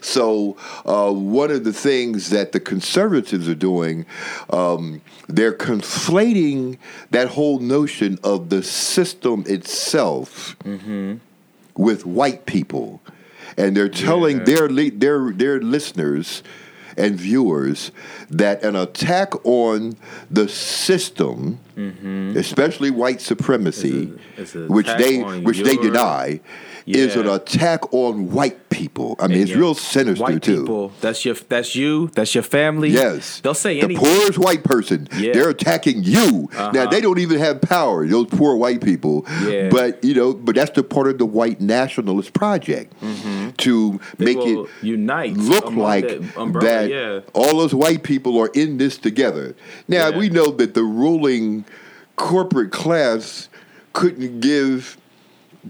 So 0.00 0.56
uh, 0.86 1.12
one 1.12 1.50
of 1.50 1.64
the 1.64 1.72
things 1.72 2.30
that 2.30 2.52
the 2.52 2.60
conservatives 2.60 3.48
are 3.48 3.54
doing, 3.54 4.06
um, 4.50 5.00
they're 5.28 5.52
conflating 5.52 6.78
that 7.10 7.28
whole 7.28 7.58
notion 7.58 8.18
of 8.22 8.48
the 8.50 8.62
system 8.62 9.44
itself 9.46 10.56
with 11.76 12.04
white 12.06 12.46
people, 12.46 13.00
and 13.56 13.76
they're 13.76 13.88
telling 13.88 14.38
Yeah. 14.38 14.44
their 14.44 14.68
their 14.90 15.30
their 15.32 15.60
listeners 15.60 16.42
and 16.98 17.16
viewers 17.16 17.90
that 18.30 18.62
an 18.62 18.76
attack 18.76 19.32
on 19.44 19.96
the 20.30 20.48
system, 20.48 21.58
especially 22.36 22.90
white 22.90 23.20
supremacy, 23.20 24.12
It's 24.36 24.54
a- 24.54 24.62
it's 24.64 24.70
which 24.70 24.86
they 24.98 25.18
which 25.20 25.60
they 25.62 25.74
your- 25.74 25.82
deny, 25.82 26.40
is 26.86 27.16
an 27.16 27.28
attack 27.28 27.92
on 27.92 28.30
white 28.32 28.70
people. 28.70 29.14
I 29.18 29.24
mean, 29.26 29.32
And 29.32 29.42
it's 29.42 29.50
yeah, 29.50 29.58
real 29.58 29.74
sinister 29.74 30.22
White 30.22 30.42
too. 30.42 30.60
people. 30.62 30.92
That's 31.02 31.22
your. 31.24 31.34
That's 31.48 31.74
you. 31.74 32.10
That's 32.14 32.34
your 32.34 32.42
family. 32.42 32.88
Yes, 32.88 33.40
They'll 33.40 33.52
say 33.52 33.78
the 33.84 33.94
poorest 33.94 34.38
white 34.38 34.64
person. 34.64 35.06
Yeah. 35.18 35.32
They're 35.34 35.50
attacking 35.50 36.04
you. 36.04 36.48
Now 36.54 36.70
Uh-huh. 36.70 36.86
they 36.86 37.02
don't 37.02 37.18
even 37.18 37.38
have 37.40 37.60
power. 37.60 38.06
Those 38.06 38.26
poor 38.28 38.56
white 38.56 38.80
people. 38.82 39.26
Yeah. 39.46 39.68
But 39.68 40.02
you 40.02 40.14
know, 40.14 40.32
but 40.32 40.54
that's 40.54 40.70
the 40.70 40.82
part 40.82 41.08
of 41.08 41.18
the 41.18 41.26
white 41.26 41.60
nationalist 41.60 42.32
project 42.32 42.92
to. 43.58 44.00
They 44.18 44.24
make 44.34 44.38
it 44.46 44.66
unite 44.82 45.36
look 45.36 45.70
like 45.72 46.08
that 46.08 46.36
umbrella, 46.36 46.66
that 46.68 46.90
Yeah. 46.90 47.20
all 47.34 47.58
those 47.58 47.74
white 47.74 48.02
people 48.02 48.38
are 48.38 48.50
in 48.54 48.78
this 48.78 48.96
together. 48.98 49.54
Now 49.86 50.08
Yeah. 50.08 50.18
we 50.18 50.28
know 50.28 50.50
that 50.52 50.74
the 50.74 50.82
ruling 50.84 51.64
corporate 52.16 52.72
class 52.72 53.48
couldn't 53.92 54.40
give 54.40 54.96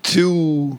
two 0.03 0.79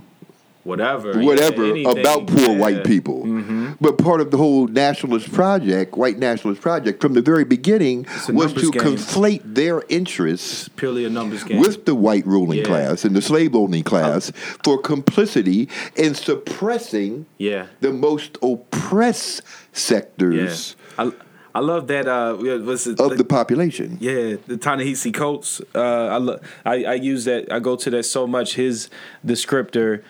Whatever. 0.63 1.19
yeah, 1.19 1.25
whatever 1.25 1.63
about 1.89 2.27
poor 2.27 2.49
yeah. 2.49 2.57
white 2.57 2.83
people. 2.83 3.23
Mhm. 3.25 3.77
But 3.79 3.97
part 3.97 4.19
of 4.19 4.29
the 4.31 4.37
whole 4.37 4.67
nationalist 4.67 5.31
project, 5.31 5.95
white 5.97 6.19
nationalist 6.19 6.61
project, 6.61 7.01
from 7.01 7.13
the 7.13 7.21
very 7.21 7.45
beginning 7.45 8.05
was 8.29 8.53
to 8.53 8.69
game. 8.69 8.81
conflate 8.83 9.41
their 9.45 9.83
interests 9.87 10.67
It's 10.67 10.69
purely 10.75 11.05
a 11.05 11.09
numbers 11.09 11.43
game. 11.45 11.59
with 11.61 11.85
the 11.85 11.95
white 11.95 12.27
ruling 12.27 12.59
Yeah. 12.59 12.65
class 12.65 13.05
and 13.05 13.15
the 13.15 13.21
slave 13.21 13.55
owning 13.55 13.83
class 13.83 14.31
for 14.63 14.77
complicity 14.77 15.69
in 15.95 16.13
suppressing 16.13 17.25
yeah. 17.37 17.67
the 17.79 17.93
most 17.93 18.37
oppressed 18.41 19.41
Yeah. 19.43 19.49
sectors 19.71 20.75
I, 20.97 21.11
I 21.55 21.61
love 21.61 21.87
that. 21.87 22.07
Uh, 22.07 22.35
was 22.39 22.85
it 22.85 22.99
of 22.99 23.17
the 23.17 23.23
population. 23.23 23.97
Yeah, 23.99 24.35
the 24.45 24.57
Ta-Nehisi 24.57 25.11
Coates. 25.13 25.61
Uh, 25.73 25.79
I, 25.79 26.17
lo- 26.17 26.39
I 26.65 26.75
I 26.83 26.93
use 26.93 27.25
that. 27.25 27.51
I 27.51 27.59
go 27.59 27.75
to 27.75 27.89
that 27.89 28.03
so 28.03 28.27
much. 28.27 28.53
His 28.55 28.89
descriptor: 29.25 30.01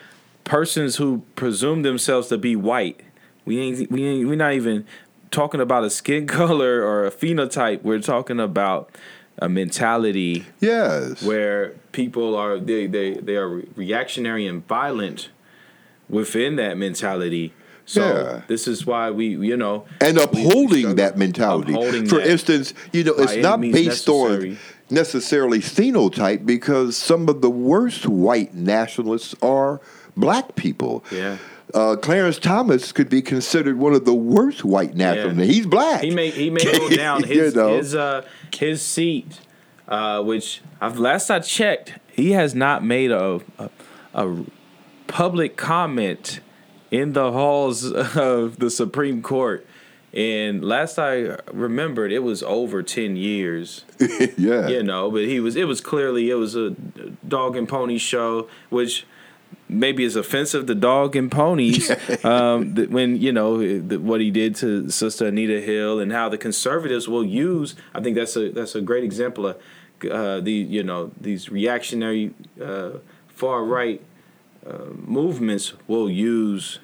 persons 0.54 0.96
who 0.96 1.22
presume 1.36 1.82
themselves 1.82 2.26
to 2.26 2.36
be 2.36 2.56
white. 2.56 3.00
We 3.44 3.60
ain't 3.60 3.88
we 3.90 4.04
ain't 4.04 4.28
we're 4.28 4.34
not 4.34 4.52
even 4.54 4.84
talking 5.30 5.60
about 5.60 5.84
a 5.84 5.90
skin 5.90 6.26
color 6.40 6.82
or 6.82 7.06
a 7.06 7.10
phenotype. 7.12 7.82
We're 7.82 8.00
talking 8.00 8.40
about 8.40 8.90
a 9.38 9.48
mentality 9.48 10.44
Yes. 10.60 11.22
where 11.22 11.70
people 11.92 12.34
are 12.34 12.58
they 12.58 12.88
they 12.88 13.14
they 13.14 13.36
are 13.36 13.62
reactionary 13.76 14.44
and 14.46 14.66
violent 14.66 15.30
within 16.08 16.56
that 16.56 16.76
mentality. 16.76 17.54
So 17.86 18.00
Yeah. 18.02 18.42
this 18.48 18.66
is 18.66 18.84
why 18.84 19.12
we 19.12 19.26
you 19.28 19.56
know 19.56 19.84
and 20.00 20.18
upholding 20.18 20.96
that 20.96 21.16
mentality. 21.16 21.72
Upholding 21.74 22.06
For 22.08 22.16
that. 22.18 22.26
instance, 22.26 22.74
you 22.92 23.04
know, 23.04 23.14
it's 23.14 23.36
not 23.36 23.60
based 23.60 24.08
necessary. 24.08 24.50
on 24.50 24.58
necessarily 24.92 25.60
phenotype 25.60 26.44
because 26.44 26.96
some 26.96 27.28
of 27.28 27.40
the 27.40 27.50
worst 27.50 28.06
white 28.06 28.52
nationalists 28.52 29.36
are 29.40 29.80
black 30.20 30.54
people. 30.56 31.04
Yeah. 31.10 31.38
Uh, 31.72 31.96
Clarence 31.96 32.38
Thomas 32.38 32.90
could 32.92 33.08
be 33.08 33.22
considered 33.22 33.78
one 33.78 33.94
of 33.94 34.04
the 34.04 34.14
worst 34.14 34.64
white 34.64 34.94
nationalists. 34.96 35.54
He's 35.54 35.66
black. 35.66 36.02
He 36.02 36.10
may 36.10 36.30
he 36.30 36.50
may 36.50 36.64
go 36.64 36.88
down 36.96 37.20
You 37.20 37.42
his 37.42 37.54
know. 37.54 37.76
his 37.76 37.94
uh 37.94 38.26
his 38.52 38.82
seat, 38.82 39.40
uh, 39.88 40.22
which 40.22 40.62
I've 40.80 40.98
last 40.98 41.30
I 41.30 41.38
checked, 41.38 41.94
he 42.12 42.32
has 42.32 42.54
not 42.54 42.84
made 42.84 43.12
a 43.12 43.40
a, 43.58 43.70
a 44.14 44.44
public 45.06 45.56
comment 45.56 46.40
in 46.90 47.12
the 47.12 47.30
halls 47.30 47.84
of 48.16 48.58
the 48.58 48.70
Supreme 48.70 49.22
Court. 49.22 49.64
And 50.12 50.64
last 50.64 50.98
I 50.98 51.36
remembered, 51.52 52.10
it 52.10 52.24
was 52.24 52.42
over 52.42 52.82
ten 52.82 53.14
years. 53.14 53.84
yeah. 54.36 54.66
You 54.66 54.82
know, 54.82 55.08
but 55.08 55.22
he 55.22 55.38
was. 55.38 55.54
It 55.54 55.68
was 55.68 55.80
clearly 55.80 56.30
it 56.30 56.34
was 56.34 56.56
a 56.56 56.70
dog 57.28 57.54
and 57.54 57.68
pony 57.68 57.96
show, 57.96 58.48
which 58.70 59.06
maybe 59.70 60.04
is 60.04 60.16
offensive 60.16 60.66
to 60.66 60.74
dog 60.74 61.16
and 61.16 61.30
ponies. 61.30 61.90
um, 62.24 62.74
when 62.74 63.20
you 63.20 63.32
know 63.32 63.78
what 63.98 64.20
he 64.20 64.30
did 64.30 64.56
to 64.56 64.90
Sister 64.90 65.26
Anita 65.26 65.60
Hill 65.60 66.00
and 66.00 66.12
how 66.12 66.28
the 66.28 66.38
conservatives 66.38 67.08
will 67.08 67.24
use. 67.24 67.74
I 67.94 68.00
think 68.00 68.16
that's 68.16 68.36
a 68.36 68.50
that's 68.50 68.74
a 68.74 68.80
great 68.80 69.04
example 69.04 69.46
of 69.46 69.56
uh, 70.10 70.40
the 70.40 70.52
you 70.52 70.82
know 70.82 71.12
these 71.20 71.50
reactionary 71.50 72.34
uh, 72.62 72.90
far 73.28 73.64
right 73.64 74.02
uh, 74.66 74.86
movements 74.94 75.74
will 75.86 76.10
use 76.10 76.78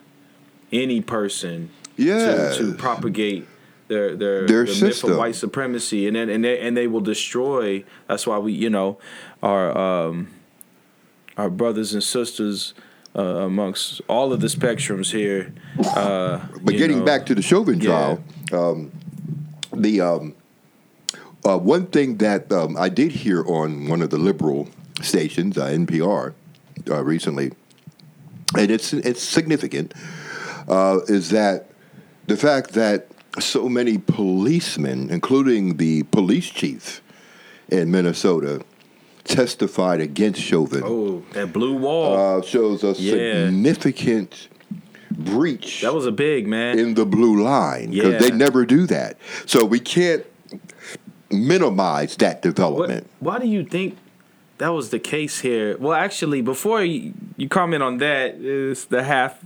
any 0.73 1.01
person 1.01 1.71
Yes. 1.97 2.59
to, 2.59 2.73
to 2.73 2.75
propagate 2.77 3.47
their 3.89 4.17
their, 4.17 4.47
Their 4.47 4.65
the 4.65 4.85
myth 4.85 5.05
of 5.05 5.17
white 5.17 5.35
supremacy, 5.35 6.07
and 6.07 6.17
then 6.17 6.29
and 6.29 6.45
they, 6.45 6.59
and 6.61 6.77
they 6.77 6.87
will 6.87 7.01
destroy. 7.01 7.85
That's 8.09 8.27
why 8.27 8.39
we, 8.39 8.53
you 8.53 8.69
know, 8.69 8.99
our 9.43 9.77
um, 9.77 10.29
our 11.37 11.51
brothers 11.51 11.93
and 11.95 12.03
sisters 12.03 12.75
uh, 13.15 13.23
amongst 13.23 14.01
all 14.09 14.33
of 14.33 14.41
the 14.41 14.47
spectrums 14.47 15.13
here. 15.13 15.53
Uh, 15.79 16.41
But 16.63 16.77
getting 16.77 16.99
know, 16.99 17.05
back 17.05 17.27
to 17.27 17.35
the 17.35 17.43
Chauvin 17.43 17.81
Yeah. 17.81 17.87
trial, 17.87 18.25
um, 18.53 18.91
the 19.73 20.01
um, 20.01 20.35
uh, 21.45 21.59
one 21.59 21.87
thing 21.87 22.17
that 22.19 22.51
um, 22.53 22.77
I 22.77 22.89
did 22.89 23.13
hear 23.13 23.45
on 23.47 23.89
one 23.89 24.03
of 24.03 24.11
the 24.11 24.19
liberal 24.19 24.69
stations, 25.03 25.57
uh, 25.57 25.67
NPR, 25.67 26.35
uh, 26.91 27.05
recently, 27.05 27.53
and 28.57 28.71
it's 28.71 28.93
it's 28.93 29.23
significant, 29.23 29.95
uh, 30.69 31.01
is 31.09 31.31
that 31.31 31.71
the 32.27 32.37
fact 32.37 32.73
that 32.73 33.09
so 33.39 33.69
many 33.69 33.99
policemen, 33.99 35.11
including 35.11 35.77
the 35.77 36.03
police 36.05 36.49
chief 36.51 37.03
in 37.69 37.91
Minnesota, 37.91 38.63
testified 39.27 40.01
against 40.01 40.41
Chauvin, 40.41 40.83
oh, 40.85 41.23
that 41.33 41.53
blue 41.53 41.75
wall. 41.77 42.39
uh, 42.39 42.43
shows 42.43 42.83
a 42.85 42.95
Yeah. 42.99 43.47
significant 43.47 44.49
breach 45.11 45.81
that 45.83 45.95
was 45.95 46.07
a 46.07 46.13
big 46.13 46.47
man. 46.47 46.79
in 46.79 46.95
the 46.95 47.05
blue 47.07 47.43
line 47.43 47.91
because 47.91 48.13
Yeah. 48.13 48.19
they 48.19 48.31
never 48.31 48.65
do 48.65 48.87
that. 48.87 49.17
So 49.47 49.65
we 49.65 49.81
can't 49.81 50.25
minimize 51.31 52.17
that 52.17 52.37
What, 52.37 52.43
development. 52.43 53.07
why 53.21 53.39
do 53.39 53.47
you 53.47 53.65
think 53.65 53.97
that 54.59 54.69
was 54.69 54.91
the 54.91 54.99
case 54.99 55.41
here? 55.41 55.77
Well, 55.79 55.93
actually, 55.93 56.41
before 56.43 56.83
you, 56.85 57.13
you 57.37 57.49
comment 57.49 57.83
on 57.83 57.99
that, 57.99 58.37
it's 58.41 58.85
the 58.85 59.03
half 59.03 59.39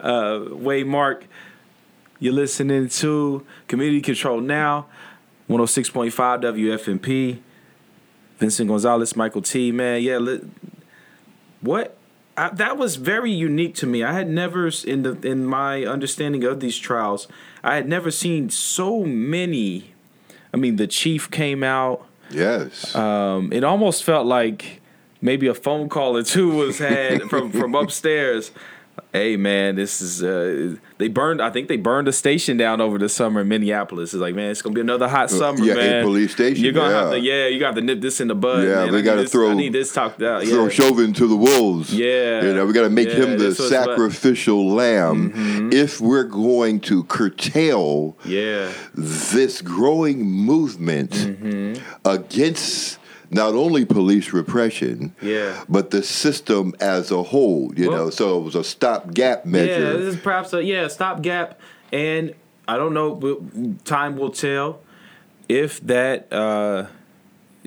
uh, 0.00 0.40
way 0.50 0.82
mark. 0.84 1.24
You're 2.18 2.32
listening 2.34 2.88
to 2.88 3.42
Community 3.68 4.00
Control 4.00 4.40
Now, 4.40 4.86
106.5 5.48 6.40
WFMP. 6.42 7.38
Vincent 8.38 8.68
Gonzalez, 8.68 9.16
Michael 9.16 9.42
T. 9.42 9.72
Man, 9.72 10.02
yeah. 10.02 10.18
Li- 10.18 10.42
what? 11.60 11.96
I, 12.38 12.50
that 12.50 12.76
was 12.76 12.96
very 12.96 13.32
unique 13.32 13.74
to 13.76 13.86
me. 13.86 14.04
I 14.04 14.12
had 14.12 14.28
never, 14.28 14.70
in 14.84 15.02
the 15.02 15.18
in 15.26 15.46
my 15.46 15.84
understanding 15.84 16.44
of 16.44 16.60
these 16.60 16.76
trials, 16.76 17.28
I 17.64 17.76
had 17.76 17.88
never 17.88 18.10
seen 18.10 18.50
so 18.50 19.04
many 19.04 19.94
I 20.56 20.58
mean, 20.58 20.76
the 20.76 20.86
chief 20.86 21.30
came 21.30 21.62
out. 21.62 22.06
Yes. 22.30 22.94
Um, 22.94 23.52
it 23.52 23.62
almost 23.62 24.04
felt 24.04 24.26
like 24.26 24.80
maybe 25.20 25.48
a 25.48 25.54
phone 25.54 25.90
call 25.90 26.16
or 26.16 26.22
two 26.22 26.48
was 26.48 26.78
had 26.78 27.24
from 27.24 27.52
from 27.52 27.74
upstairs. 27.74 28.52
Hey 29.12 29.36
man, 29.36 29.76
this 29.76 30.00
is 30.00 30.22
uh, 30.22 30.76
they 30.98 31.08
burned. 31.08 31.40
I 31.42 31.50
think 31.50 31.68
they 31.68 31.76
burned 31.76 32.08
a 32.08 32.12
station 32.12 32.56
down 32.56 32.80
over 32.80 32.98
the 32.98 33.08
summer 33.08 33.42
in 33.42 33.48
Minneapolis. 33.48 34.14
It's 34.14 34.20
like 34.20 34.34
man, 34.34 34.50
it's 34.50 34.62
gonna 34.62 34.74
be 34.74 34.80
another 34.80 35.08
hot 35.08 35.30
summer, 35.30 35.62
yeah, 35.64 35.74
a 35.74 36.02
police 36.02 36.32
station, 36.32 36.62
You're 36.64 36.72
gonna 36.72 36.94
have 36.94 37.08
yeah. 37.08 37.14
to, 37.14 37.20
yeah, 37.20 37.46
you 37.48 37.60
got 37.60 37.74
to 37.74 37.80
nip 37.82 38.00
this 38.00 38.20
in 38.20 38.28
the 38.28 38.34
bud. 38.34 38.64
Yeah, 38.64 38.86
man. 38.90 39.04
gotta 39.04 39.16
need 39.16 39.22
this- 39.24 39.32
throw- 39.32 39.50
I 39.50 39.54
need 39.54 39.72
this 39.72 39.92
talked 39.92 40.22
out. 40.22 40.44
Yeah. 40.46 40.52
Throw 40.54 40.68
Chauvin 40.68 41.12
to 41.14 41.26
the 41.26 41.36
wolves. 41.36 41.92
Yeah. 41.94 42.42
You 42.42 42.54
know, 42.54 42.64
we 42.66 42.72
got 42.72 42.82
to 42.82 42.90
make 42.90 43.08
Yeah, 43.08 43.14
him 43.16 43.30
the 43.32 43.36
this 43.36 43.58
was 43.58 43.70
what- 43.70 43.84
sacrificial 43.86 44.66
lamb 44.68 45.70
if 45.72 46.00
we're 46.00 46.24
going 46.24 46.80
to 46.80 47.04
curtail 47.04 48.16
yeah. 48.24 48.70
this 48.94 49.60
growing 49.62 50.24
movement 50.24 51.10
Mm-hmm. 51.12 51.82
against 52.08 52.98
not 53.36 53.54
only 53.54 53.84
police 53.84 54.32
repression, 54.32 55.14
Yeah. 55.22 55.62
but 55.68 55.90
the 55.90 56.02
system 56.02 56.74
as 56.80 57.10
a 57.10 57.22
whole. 57.22 57.72
You 57.76 57.90
Well- 57.90 57.96
know, 58.06 58.10
so 58.10 58.38
it 58.38 58.42
was 58.42 58.54
a 58.54 58.64
stopgap 58.64 59.44
measure. 59.46 59.80
Yeah, 59.80 59.92
this 59.92 60.14
is 60.14 60.20
perhaps 60.20 60.52
a 60.52 60.64
yeah 60.64 60.88
stopgap, 60.88 61.60
and 61.92 62.34
I 62.66 62.76
don't 62.76 62.94
know. 62.94 63.20
Time 63.84 64.16
will 64.16 64.30
tell 64.30 64.80
if 65.48 65.80
that 65.86 66.32
uh, 66.32 66.86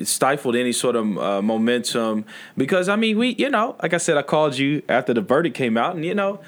stifled 0.04 0.56
any 0.56 0.72
sort 0.74 0.96
of 0.96 1.18
uh, 1.18 1.42
momentum. 1.42 2.26
Because 2.58 2.90
I 2.90 2.96
mean, 2.96 3.18
we 3.18 3.36
you 3.38 3.50
know, 3.50 3.76
like 3.82 3.94
I 3.94 3.98
said, 3.98 4.18
I 4.18 4.24
called 4.24 4.58
you 4.58 4.82
after 4.90 5.14
the 5.14 5.22
verdict 5.22 5.56
came 5.56 5.78
out, 5.78 5.96
and 5.96 6.04
you 6.06 6.14
know. 6.16 6.40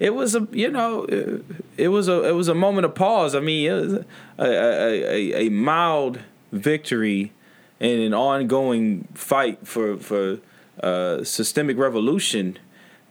It 0.00 0.14
was 0.14 0.34
a 0.34 0.48
you 0.50 0.70
know 0.70 1.04
it, 1.04 1.44
it 1.76 1.88
was 1.88 2.08
a 2.08 2.24
it 2.26 2.32
was 2.32 2.48
a 2.48 2.54
moment 2.54 2.86
of 2.86 2.94
pause. 2.94 3.34
I 3.34 3.40
mean 3.40 3.70
it 3.70 3.74
was 3.74 3.92
a 3.92 4.04
a, 4.38 4.46
a, 4.48 5.46
a 5.46 5.48
mild 5.50 6.20
victory 6.52 7.32
in 7.80 8.00
an 8.00 8.14
ongoing 8.14 9.08
fight 9.14 9.66
for 9.66 9.96
for 9.96 10.38
uh, 10.82 11.24
systemic 11.24 11.76
revolution. 11.78 12.58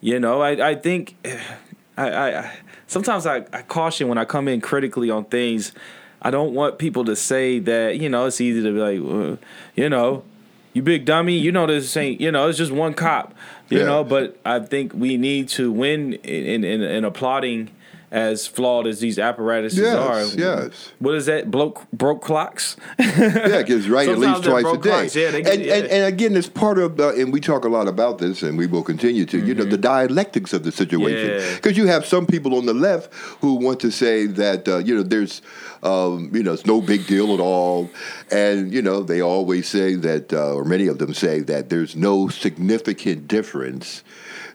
You 0.02 0.20
know, 0.20 0.42
I 0.42 0.70
I 0.72 0.76
think 0.76 1.16
I, 1.98 2.10
I 2.38 2.58
sometimes 2.88 3.26
I, 3.26 3.46
I 3.52 3.64
caution 3.64 4.08
when 4.08 4.18
I 4.18 4.26
come 4.26 4.48
in 4.48 4.62
critically 4.62 5.10
on 5.10 5.26
things. 5.26 5.74
I 6.22 6.32
don't 6.32 6.54
want 6.54 6.78
people 6.80 7.06
to 7.06 7.16
say 7.16 7.60
that 7.60 8.00
you 8.00 8.10
know 8.10 8.26
it's 8.26 8.40
easy 8.42 8.62
to 8.62 8.72
be 8.74 8.80
like, 8.80 9.00
well, 9.02 9.38
you 9.76 9.90
know, 9.90 10.24
you 10.74 10.82
big 10.82 11.06
dummy. 11.06 11.38
You 11.38 11.52
know 11.52 11.66
this 11.66 11.96
ain't 11.98 12.22
you 12.22 12.32
know 12.32 12.48
it's 12.48 12.58
just 12.58 12.72
one 12.72 12.94
cop. 12.94 13.34
You 13.70 13.80
Yeah. 13.80 13.86
know, 13.86 14.04
but 14.04 14.38
I 14.46 14.60
think 14.60 14.94
we 14.94 15.18
need 15.18 15.50
to 15.50 15.72
win 15.72 16.14
in 16.16 16.64
in, 16.64 16.82
in 16.82 17.06
applauding 17.06 17.70
as 18.12 18.48
flawed 18.48 18.88
as 18.88 19.00
these 19.00 19.20
apparatuses 19.20 19.80
Yes, 19.80 19.96
are. 19.96 20.40
yes. 20.40 20.92
What 21.00 21.16
is 21.16 21.28
that? 21.28 21.52
Broke 21.52 21.90
broke 21.92 22.22
clocks. 22.24 22.76
yeah, 22.98 23.06
it 23.08 23.68
because 23.68 23.88
right 23.88 24.10
at 24.10 24.18
least 24.18 24.44
twice 24.44 24.66
a 24.66 24.78
day. 24.78 24.90
clocks, 24.90 25.16
yeah, 25.16 25.28
and, 25.36 25.46
get- 25.46 25.54
and 25.56 25.66
yeah. 25.66 25.74
and 25.76 26.06
again, 26.06 26.36
it's 26.36 26.50
part 26.50 26.80
of, 26.80 27.00
uh, 27.00 27.14
and 27.14 27.32
we 27.32 27.40
talk 27.40 27.66
a 27.66 27.70
lot 27.70 27.88
about 27.88 28.18
this, 28.18 28.42
and 28.44 28.58
we 28.58 28.66
will 28.68 28.84
continue 28.84 29.26
to. 29.26 29.38
You 29.46 29.54
know, 29.56 29.64
the 29.64 29.78
dialectics 29.78 30.54
of 30.54 30.64
the 30.64 30.72
situation, 30.72 31.30
Mm-hmm. 31.30 31.50
Yeah. 31.50 31.56
because 31.56 31.78
you 31.78 31.88
have 31.88 32.06
some 32.06 32.26
people 32.26 32.56
on 32.56 32.66
the 32.66 32.74
left 32.74 33.14
who 33.42 33.56
want 33.56 33.80
to 33.82 33.92
say 33.92 34.26
that 34.26 34.68
uh, 34.68 34.78
you 34.80 34.96
know 34.96 35.04
there's, 35.04 35.42
um, 35.84 36.30
you 36.34 36.44
know, 36.44 36.54
it's 36.54 36.66
no 36.66 36.82
big 36.82 37.06
deal 37.08 37.34
at 37.34 37.40
all, 37.40 37.90
and 38.32 38.74
you 38.74 38.82
know 38.82 39.02
they 39.04 39.22
always 39.22 39.68
say 39.68 39.96
that, 39.96 40.34
uh, 40.34 40.54
or 40.54 40.66
many 40.66 40.88
of 40.88 40.98
them 40.98 41.14
say 41.14 41.40
that 41.42 41.70
there's 41.70 41.96
no 41.96 42.28
significant 42.28 43.28
difference 43.28 44.04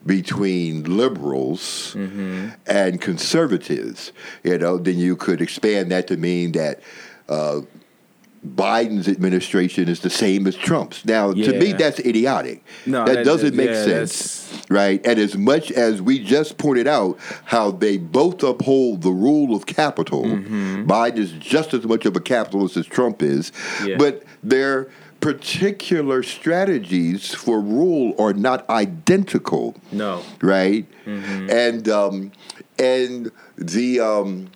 between 0.07 0.97
liberals 0.97 1.95
Mm-hmm. 1.97 2.49
and 2.67 3.01
conservatives. 3.01 4.13
You 4.43 4.59
know, 4.59 4.79
then 4.79 4.99
you 4.99 5.17
could 5.17 5.41
expand 5.41 5.91
that 5.93 6.07
to 6.09 6.17
mean 6.17 6.53
that. 6.53 6.81
Uh, 7.29 7.63
Biden's 8.47 9.09
administration 9.09 9.89
is 9.89 10.01
the 10.01 10.11
same 10.11 10.47
as 10.47 10.55
Trump's. 10.55 11.03
Now, 11.07 11.33
to 11.33 11.59
me, 11.59 11.73
that's 11.73 11.99
idiotic. 12.01 12.63
No, 12.85 13.07
that, 13.07 13.15
that- 13.15 13.25
doesn't 13.25 13.57
make 13.57 13.71
yeah, 13.71 13.85
sense, 13.85 14.63
right? 14.69 15.01
And 15.07 15.19
as 15.19 15.35
much 15.35 15.73
as 15.73 16.03
we 16.03 16.23
just 16.23 16.59
pointed 16.59 16.87
out 16.87 17.17
how 17.47 17.71
they 17.71 17.97
both 17.97 18.43
uphold 18.43 19.01
the 19.01 19.13
rule 19.13 19.57
of 19.57 19.65
capital, 19.65 20.25
Mm-hmm. 20.25 20.85
Biden 20.87 21.17
is 21.21 21.33
just 21.33 21.73
as 21.73 21.85
much 21.87 22.05
of 22.05 22.17
a 22.17 22.21
capitalist 22.21 22.77
as 22.77 22.85
Trump 22.85 23.23
is, 23.23 23.51
Yeah. 23.83 23.97
but 23.97 24.25
their 24.43 24.91
particular 25.25 26.23
strategies 26.23 27.33
for 27.35 27.59
rule 27.59 28.15
are 28.19 28.35
not 28.35 28.69
identical 28.69 29.75
No. 29.91 30.23
right? 30.43 30.87
Mm-hmm. 31.07 31.49
And 31.51 31.89
um, 31.89 32.33
and 32.79 33.33
the 33.57 34.01
um, 34.01 34.51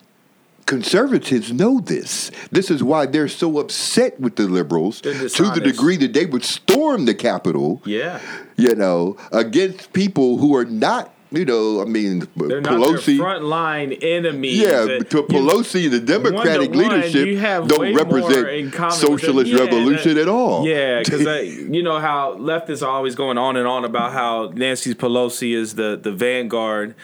conservatives 0.67 1.51
know 1.53 1.81
this. 1.81 2.31
This 2.53 2.71
is 2.71 2.83
why 2.83 3.07
they're 3.07 3.29
so 3.29 3.59
upset 3.59 4.21
with 4.21 4.37
the 4.37 4.43
liberals 4.43 5.01
to 5.01 5.13
the 5.15 5.61
degree 5.65 5.97
that 5.97 6.13
they 6.13 6.27
would 6.27 6.45
storm 6.45 7.07
the 7.07 7.15
Capitol. 7.15 7.81
Yeah. 7.87 8.21
You 8.57 8.75
know, 8.75 9.17
against 9.33 9.95
people 9.95 10.37
who 10.37 10.55
are 10.55 10.67
not. 10.67 11.15
You 11.31 11.45
know, 11.45 11.83
I 11.83 11.85
mean, 11.85 12.27
They're 12.37 12.63
not 12.63 12.73
Pelosi. 12.73 13.19
frontline 13.19 13.99
enemies. 14.03 14.59
yeah, 14.61 14.87
to 14.87 15.23
Pelosi 15.25 15.85
and 15.85 15.93
the 15.93 16.01
Democratic 16.01 16.71
one-to-one, 16.71 17.01
leadership 17.03 17.69
don't 17.69 17.81
way 17.81 17.93
more 17.93 18.01
in 18.01 18.71
represent 18.71 18.93
socialist 18.95 19.51
Yeah, 19.53 19.65
revolution 19.65 20.15
that- 20.15 20.23
at 20.23 20.29
all. 20.29 20.67
Yeah, 20.67 21.01
because 21.03 21.21
you 21.77 21.83
know 21.83 21.99
how 22.01 22.35
leftists 22.39 22.83
are 22.83 22.89
always 22.91 23.15
going 23.15 23.37
on 23.37 23.57
and 23.57 23.67
on 23.67 23.85
about 23.85 24.13
how 24.13 24.51
Nancy 24.55 24.95
Pelosi 24.95 25.55
is 25.55 25.75
the 25.75 26.01
the 26.03 26.13
vanguard 26.13 26.95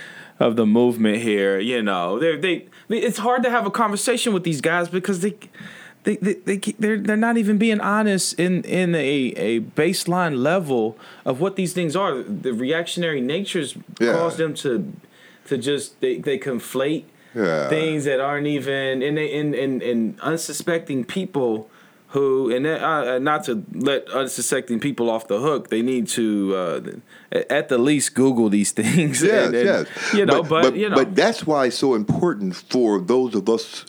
of 0.41 0.57
the 0.57 0.65
movement 0.65 1.19
here. 1.19 1.59
You 1.59 1.83
know, 1.83 2.19
they 2.19 2.37
they 2.37 2.67
it's 2.89 3.19
hard 3.19 3.43
to 3.43 3.51
have 3.51 3.67
a 3.67 3.71
conversation 3.71 4.33
with 4.33 4.45
these 4.45 4.63
guys 4.63 4.89
because 4.89 5.21
they. 5.21 5.35
They, 6.05 6.17
they, 6.17 6.35
they, 6.35 6.57
they're, 6.79 6.99
they're 6.99 7.17
not 7.17 7.37
even 7.39 7.57
being 7.59 7.81
honest 7.81 8.39
in, 8.39 8.63
in 8.65 8.95
a, 8.95 8.99
a 9.37 9.61
baseline 9.61 10.37
level 10.43 10.97
of 11.25 11.41
what 11.41 11.57
these 11.57 11.73
things 11.73 11.97
are. 11.97 12.23
The 12.23 12.53
reactionary 12.53 13.21
natures 13.21 13.75
Yeah. 14.01 14.13
cause 14.13 14.37
them 14.37 14.55
to 14.55 14.93
to 15.47 15.59
just 15.59 16.01
they, 16.01 16.19
they 16.19 16.39
conflate 16.39 17.05
Yeah. 17.35 17.69
things 17.69 18.05
that 18.05 18.21
aren't 18.21 18.47
even 18.47 19.03
and 19.03 19.17
they 19.19 19.29
and, 19.39 19.55
and, 19.55 19.83
and 19.83 20.21
unsuspecting 20.21 21.05
people 21.05 21.69
who 22.09 22.51
and 22.55 22.67
uh, 22.67 22.71
uh, 23.15 23.19
not 23.19 23.45
to 23.45 23.65
let 23.73 24.09
unsuspecting 24.11 24.79
people 24.81 25.11
off 25.11 25.27
the 25.29 25.39
hook 25.41 25.69
they 25.69 25.83
need 25.83 26.07
to 26.09 26.55
uh, 26.57 26.81
at- 27.51 27.69
the 27.69 27.77
least 27.79 28.15
google 28.15 28.49
these 28.49 28.73
things 28.83 29.23
Yes, 29.23 29.47
and- 29.47 29.55
and, 29.57 29.67
yes. 29.67 30.15
you 30.15 30.25
know 30.25 30.43
but, 30.43 30.77
you 30.77 30.89
know 30.89 30.97
but 30.97 31.15
that's 31.17 31.47
why 31.47 31.67
it's 31.67 31.77
so 31.79 31.95
important 31.95 32.55
for 32.57 33.01
those 33.01 33.35
of 33.35 33.49
us 33.49 33.85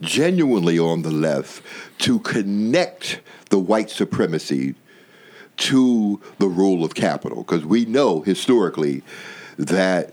genuinely 0.00 0.78
on 0.78 1.02
the 1.02 1.10
left 1.10 1.62
to 1.98 2.18
connect 2.20 3.20
the 3.50 3.58
white 3.58 3.90
supremacy 3.90 4.74
to 5.56 6.20
the 6.38 6.48
rule 6.48 6.84
of 6.84 6.94
capital, 6.94 7.44
because 7.44 7.64
we 7.64 7.84
know 7.84 8.22
historically 8.22 9.02
that 9.58 10.12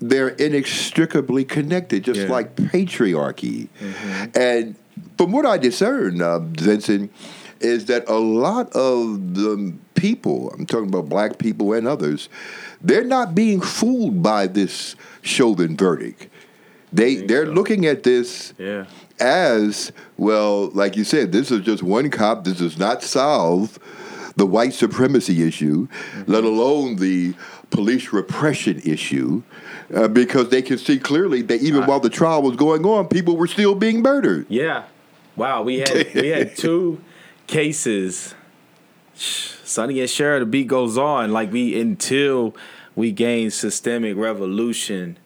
they're 0.00 0.30
inextricably 0.30 1.44
connected, 1.44 2.04
just 2.04 2.20
Yeah. 2.20 2.30
like 2.30 2.56
patriarchy. 2.56 3.68
And 4.34 4.74
from 5.18 5.30
what 5.32 5.46
I 5.46 5.58
discern, 5.58 6.20
uh, 6.22 6.38
Vincent, 6.40 7.12
is 7.60 7.84
that 7.86 8.08
a 8.08 8.18
lot 8.18 8.72
of 8.74 9.34
the 9.34 9.72
people, 9.94 10.50
I'm 10.52 10.66
talking 10.66 10.88
about 10.88 11.08
black 11.08 11.38
people 11.38 11.72
and 11.72 11.86
others, 11.86 12.28
they're 12.82 13.04
not 13.04 13.34
being 13.34 13.60
fooled 13.60 14.22
by 14.22 14.48
this 14.48 14.96
Chauvin 15.20 15.76
verdict. 15.76 16.28
They, 16.92 17.16
they're 17.16 17.46
so. 17.46 17.52
looking 17.52 17.86
at 17.86 18.02
this 18.02 18.52
yeah 18.58 18.84
as 19.22 19.92
well, 20.16 20.68
like 20.70 20.96
you 20.96 21.04
said, 21.04 21.32
this 21.32 21.50
is 21.50 21.60
just 21.64 21.82
one 21.82 22.10
cop. 22.10 22.44
This 22.44 22.58
does 22.58 22.76
not 22.78 23.02
solve 23.02 23.78
the 24.36 24.46
white 24.46 24.72
supremacy 24.74 25.42
issue, 25.46 25.86
let 26.26 26.42
alone 26.44 26.96
the 26.96 27.34
police 27.70 28.12
repression 28.12 28.80
issue, 28.84 29.42
uh, 29.94 30.08
because 30.08 30.48
they 30.48 30.62
can 30.62 30.78
see 30.78 30.98
clearly 30.98 31.42
that 31.42 31.60
even 31.62 31.86
while 31.86 32.00
the 32.00 32.10
trial 32.10 32.42
was 32.42 32.56
going 32.56 32.84
on, 32.84 33.08
people 33.08 33.36
were 33.36 33.46
still 33.46 33.74
being 33.74 34.02
murdered. 34.02 34.46
yeah 34.48 34.84
wow 35.36 35.62
we 35.62 35.78
had 35.78 36.12
we 36.14 36.28
had 36.28 36.54
two 36.64 37.00
cases 37.46 38.34
Sonny 39.14 40.00
and 40.00 40.10
Cher, 40.10 40.38
the 40.40 40.46
beat 40.46 40.66
goes 40.66 40.98
on. 40.98 41.32
Like 41.32 41.52
we 41.52 41.78
until 41.80 42.54
we 42.96 43.12
gain 43.12 43.50
systemic 43.50 44.16
revolution. 44.16 45.18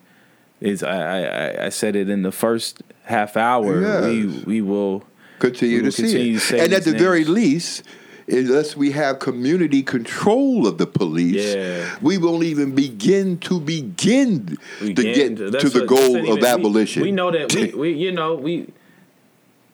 Is 0.60 0.82
I 0.82 1.22
I- 1.22 1.64
I 1.66 1.68
said 1.70 1.94
it 1.96 2.08
in 2.08 2.22
the 2.22 2.32
first 2.32 2.82
half 3.06 3.36
hour. 3.36 3.80
We 4.06 4.20
Yes. 4.26 4.44
we 4.46 4.60
will 4.60 5.02
Continue 5.38 5.76
We 5.78 5.82
will 5.82 5.90
to 5.90 5.96
see 5.96 6.02
continue 6.02 6.36
it, 6.36 6.40
to 6.40 6.46
say 6.46 6.60
and 6.64 6.72
at 6.72 6.84
the 6.84 6.92
very 6.92 7.24
least. 7.24 7.82
Unless 8.28 8.76
we 8.76 8.90
have 8.90 9.20
community 9.20 9.84
control 9.84 10.66
of 10.66 10.78
the 10.78 10.86
police, 10.86 11.54
Yeah. 11.54 11.84
we 12.02 12.18
won't 12.18 12.42
even 12.42 12.74
begin 12.74 13.38
to 13.48 13.60
begin 13.60 14.58
we 14.82 14.94
to 14.94 15.02
get 15.02 15.36
to 15.36 15.50
that's 15.50 15.72
the 15.72 15.80
what- 15.80 15.88
goal 15.88 16.16
of 16.16 16.38
even- 16.38 16.44
abolition. 16.44 17.02
We, 17.02 17.12
know 17.12 17.30
that 17.30 17.54
we, 17.54 17.66
we 17.82 17.90
you 17.92 18.10
know 18.10 18.34
we 18.34 18.66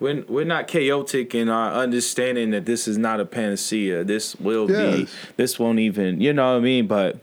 we're, 0.00 0.22
we're 0.28 0.44
not 0.44 0.66
chaotic 0.66 1.34
in 1.34 1.48
our 1.48 1.72
understanding 1.72 2.50
that 2.50 2.66
this 2.66 2.86
is 2.88 2.98
not 2.98 3.20
a 3.20 3.24
panacea. 3.24 4.04
This 4.04 4.36
will 4.36 4.66
be 4.66 5.06
this 5.38 5.58
won't 5.58 5.78
even 5.78 6.20
you 6.20 6.32
know 6.34 6.52
what 6.52 6.58
I 6.58 6.60
mean, 6.60 6.86
but 6.86 7.20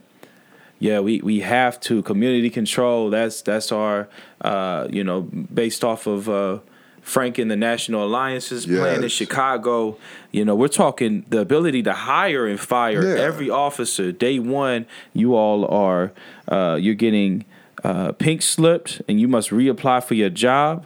yeah, 0.79 0.99
we, 1.01 1.21
we 1.21 1.41
have 1.41 1.79
to 1.81 2.01
community 2.03 2.49
control. 2.49 3.09
That's 3.09 3.41
that's 3.41 3.71
our 3.71 4.07
uh, 4.41 4.87
you 4.89 5.03
know 5.03 5.21
based 5.53 5.83
off 5.83 6.07
of 6.07 6.27
uh, 6.29 6.59
Frank 7.01 7.37
and 7.37 7.49
the 7.51 7.55
National 7.55 8.03
Alliance's 8.03 8.65
plan 8.65 9.03
in 9.03 9.09
Chicago. 9.09 9.97
You 10.31 10.45
know, 10.45 10.55
we're 10.55 10.67
talking 10.67 11.25
the 11.29 11.39
ability 11.39 11.83
to 11.83 11.93
hire 11.93 12.45
and 12.47 12.59
fire 12.59 13.03
Yeah. 13.03 13.21
every 13.23 13.49
officer. 13.49 14.11
Day 14.11 14.39
one, 14.39 14.85
you 15.13 15.35
all 15.35 15.65
are 15.65 16.11
uh, 16.47 16.77
you're 16.79 16.95
getting 16.95 17.45
uh, 17.83 18.11
pink 18.13 18.41
slipped, 18.41 19.01
and 19.07 19.19
you 19.19 19.27
must 19.27 19.49
reapply 19.49 20.03
for 20.03 20.13
your 20.13 20.29
job. 20.29 20.85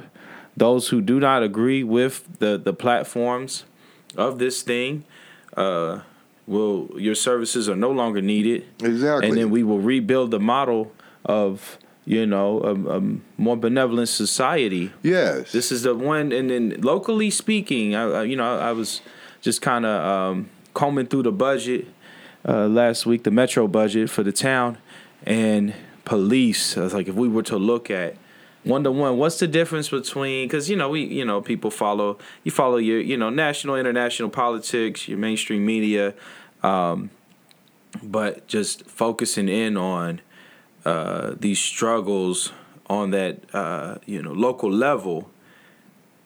Those 0.56 0.90
who 0.90 1.02
do 1.02 1.20
not 1.20 1.42
agree 1.44 1.84
with 1.84 2.40
the 2.40 2.58
the 2.58 2.74
platforms 2.74 3.64
of 4.16 4.38
this 4.38 4.62
thing, 4.62 5.04
uh, 5.58 6.00
will 6.48 6.90
your 6.98 7.16
services 7.16 7.70
are 7.70 7.76
no 7.76 7.92
longer 7.92 8.22
needed. 8.22 8.66
Exactly. 8.82 9.30
And 9.30 9.38
then 9.38 9.50
we 9.50 9.64
will 9.64 9.80
rebuild 9.80 10.32
the 10.32 10.40
model 10.40 10.92
of 11.26 11.78
you 12.06 12.26
know 12.26 12.62
a, 12.62 12.98
a 12.98 13.02
more 13.38 13.58
benevolent 13.58 14.10
society. 14.10 14.92
Yes. 15.02 15.52
This 15.52 15.72
is 15.72 15.84
the 15.84 15.96
one, 15.96 16.32
and 16.32 16.50
then 16.50 16.82
locally 16.82 17.30
speaking, 17.30 17.96
I, 17.96 18.24
you 18.24 18.36
know 18.36 18.60
I, 18.60 18.72
was 18.72 19.02
just 19.42 19.62
kind 19.62 19.86
of 19.86 20.06
um, 20.06 20.50
combing 20.74 21.08
through 21.08 21.24
the 21.24 21.32
budget 21.32 21.88
uh, 22.48 22.68
last 22.68 23.06
week, 23.06 23.24
the 23.24 23.32
metro 23.32 23.68
budget 23.68 24.10
for 24.10 24.24
the 24.24 24.34
town, 24.34 24.78
and 25.26 25.74
police. 26.06 26.78
I 26.78 26.82
was 26.82 26.94
like, 26.94 27.08
if 27.08 27.16
we 27.16 27.28
were 27.28 27.44
to 27.44 27.58
look 27.58 27.90
at 27.90 28.18
one 28.64 28.84
to 28.84 28.92
one, 28.92 29.18
what's 29.18 29.40
the 29.40 29.48
difference 29.48 29.90
between? 29.90 30.48
Because 30.48 30.70
you 30.70 30.76
know 30.78 30.90
we 30.90 31.04
you 31.04 31.26
know 31.26 31.42
people 31.42 31.70
follow 31.72 32.18
you 32.44 32.52
follow 32.52 32.78
your 32.78 33.00
you 33.00 33.18
know 33.18 33.30
national 33.30 33.76
international 33.76 34.30
politics, 34.30 35.08
your 35.08 35.18
mainstream 35.18 35.66
media, 35.66 36.14
um, 36.64 37.10
but 38.02 38.48
just 38.48 38.86
focusing 38.86 39.50
in 39.50 39.78
on 39.78 40.22
uh, 40.86 41.34
these 41.40 41.60
struggles 41.60 42.52
on 42.88 43.12
that 43.12 43.42
uh, 43.54 43.96
you 44.06 44.22
know 44.22 44.32
local 44.32 44.72
level. 44.72 45.30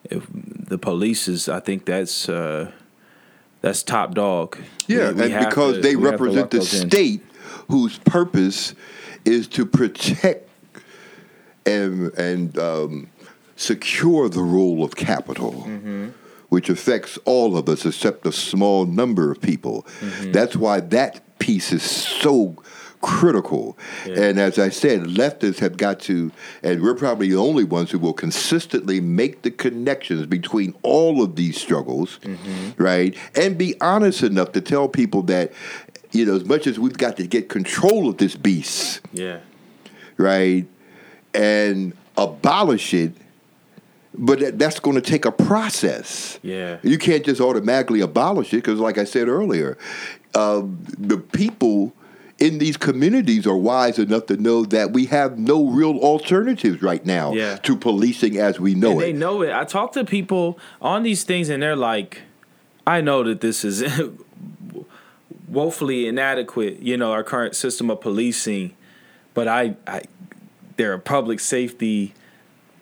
If 0.10 0.26
the 0.32 0.78
police 0.78 1.28
is, 1.28 1.50
I 1.50 1.60
think 1.60 1.86
that's 1.86 2.30
uh, 2.30 2.72
that's 3.62 3.84
top 3.84 4.14
dog. 4.14 4.58
Yeah, 4.88 5.10
We- 5.12 5.16
we 5.28 5.32
and 5.34 5.46
because 5.46 5.76
to- 5.76 5.82
they 5.82 5.96
we 5.96 6.04
have 6.08 6.18
to 6.18 6.24
represent 6.24 6.52
the 6.52 6.58
those 6.60 6.74
in. 6.82 6.90
state 6.90 7.22
whose 7.70 7.98
purpose 8.00 8.74
is 9.26 9.48
to 9.50 9.66
protect 9.66 10.47
and 11.68 12.14
and 12.18 12.58
um, 12.58 13.10
secure 13.56 14.30
the 14.30 14.42
role 14.42 14.84
of 14.84 14.96
capital, 14.96 15.52
Mm-hmm. 15.68 16.08
which 16.50 16.70
affects 16.70 17.18
all 17.26 17.58
of 17.58 17.68
us 17.68 17.86
except 17.86 18.26
a 18.26 18.32
small 18.32 18.86
number 18.86 19.32
of 19.32 19.42
people. 19.42 19.86
Mm-hmm. 20.00 20.32
That's 20.32 20.56
why 20.56 20.80
that 20.80 21.22
piece 21.40 21.72
is 21.74 21.84
so 21.84 22.56
critical. 23.02 23.78
Yeah. 24.08 24.22
And 24.22 24.40
as 24.40 24.58
I 24.58 24.70
said, 24.70 25.02
leftists 25.02 25.60
have 25.60 25.78
got 25.78 26.00
to, 26.02 26.32
and 26.64 26.82
we're 26.82 26.96
probably 26.96 27.30
the 27.30 27.36
only 27.38 27.64
ones 27.64 27.92
who 27.92 28.00
will 28.00 28.14
consistently 28.14 29.00
make 29.02 29.42
the 29.44 29.52
connections 29.52 30.26
between 30.26 30.74
all 30.82 31.22
of 31.24 31.36
these 31.36 31.60
struggles, 31.62 32.20
Mm-hmm. 32.24 32.82
right? 32.82 33.16
And 33.36 33.58
be 33.58 33.76
honest 33.82 34.24
enough 34.24 34.52
to 34.54 34.62
tell 34.62 34.88
people 34.88 35.22
that, 35.24 35.52
you 36.12 36.26
know, 36.26 36.36
as 36.36 36.46
much 36.46 36.66
as 36.66 36.80
we've 36.80 36.98
got 36.98 37.18
to 37.18 37.28
get 37.28 37.50
control 37.50 38.10
of 38.10 38.18
this 38.18 38.36
beast, 38.36 39.02
Yeah, 39.14 39.40
right, 40.18 40.66
and 41.38 41.94
abolish 42.18 42.94
it, 42.94 43.14
but 44.14 44.40
that, 44.40 44.58
that's 44.60 44.80
going 44.80 44.96
to 44.96 45.02
take 45.02 45.26
a 45.26 45.32
process. 45.32 46.40
yeah, 46.42 46.78
You 46.82 46.98
can't 46.98 47.24
just 47.24 47.40
automatically 47.40 48.02
abolish 48.02 48.52
it 48.54 48.58
because, 48.58 48.80
like 48.80 48.98
I 48.98 49.04
said 49.04 49.28
earlier, 49.28 49.78
uh, 50.34 50.64
the 50.98 51.18
people 51.18 51.94
in 52.40 52.58
these 52.60 52.78
communities 52.78 53.48
are 53.48 53.58
wise 53.58 53.98
enough 54.00 54.26
to 54.28 54.38
know 54.38 54.66
that 54.66 54.92
we 54.92 55.06
have 55.06 55.38
no 55.40 55.68
real 55.68 55.98
alternatives 56.00 56.82
right 56.84 57.04
now 57.06 57.34
Yeah. 57.34 57.58
to 57.58 57.76
policing 57.76 58.38
as 58.38 58.60
we 58.60 58.76
know 58.76 58.92
and 58.92 59.02
they 59.02 59.14
know 59.14 59.42
it. 59.44 59.52
I 59.52 59.64
talk 59.64 59.94
to 59.94 60.04
people 60.06 60.58
on 60.82 61.04
these 61.04 61.24
things, 61.24 61.50
and 61.50 61.62
they're 61.64 61.76
like, 61.76 62.22
"I 62.86 63.02
know 63.02 63.24
that 63.24 63.42
this 63.42 63.64
is 63.66 63.84
woefully 65.48 66.08
inadequate. 66.08 66.80
You 66.82 66.98
know, 66.98 67.12
our 67.12 67.24
current 67.24 67.56
system 67.56 67.90
of 67.90 68.02
policing, 68.02 68.74
but 69.34 69.48
I, 69.48 69.76
I 69.88 70.04
there 70.78 70.94
are 70.94 70.98
public 70.98 71.40
safety." 71.40 72.14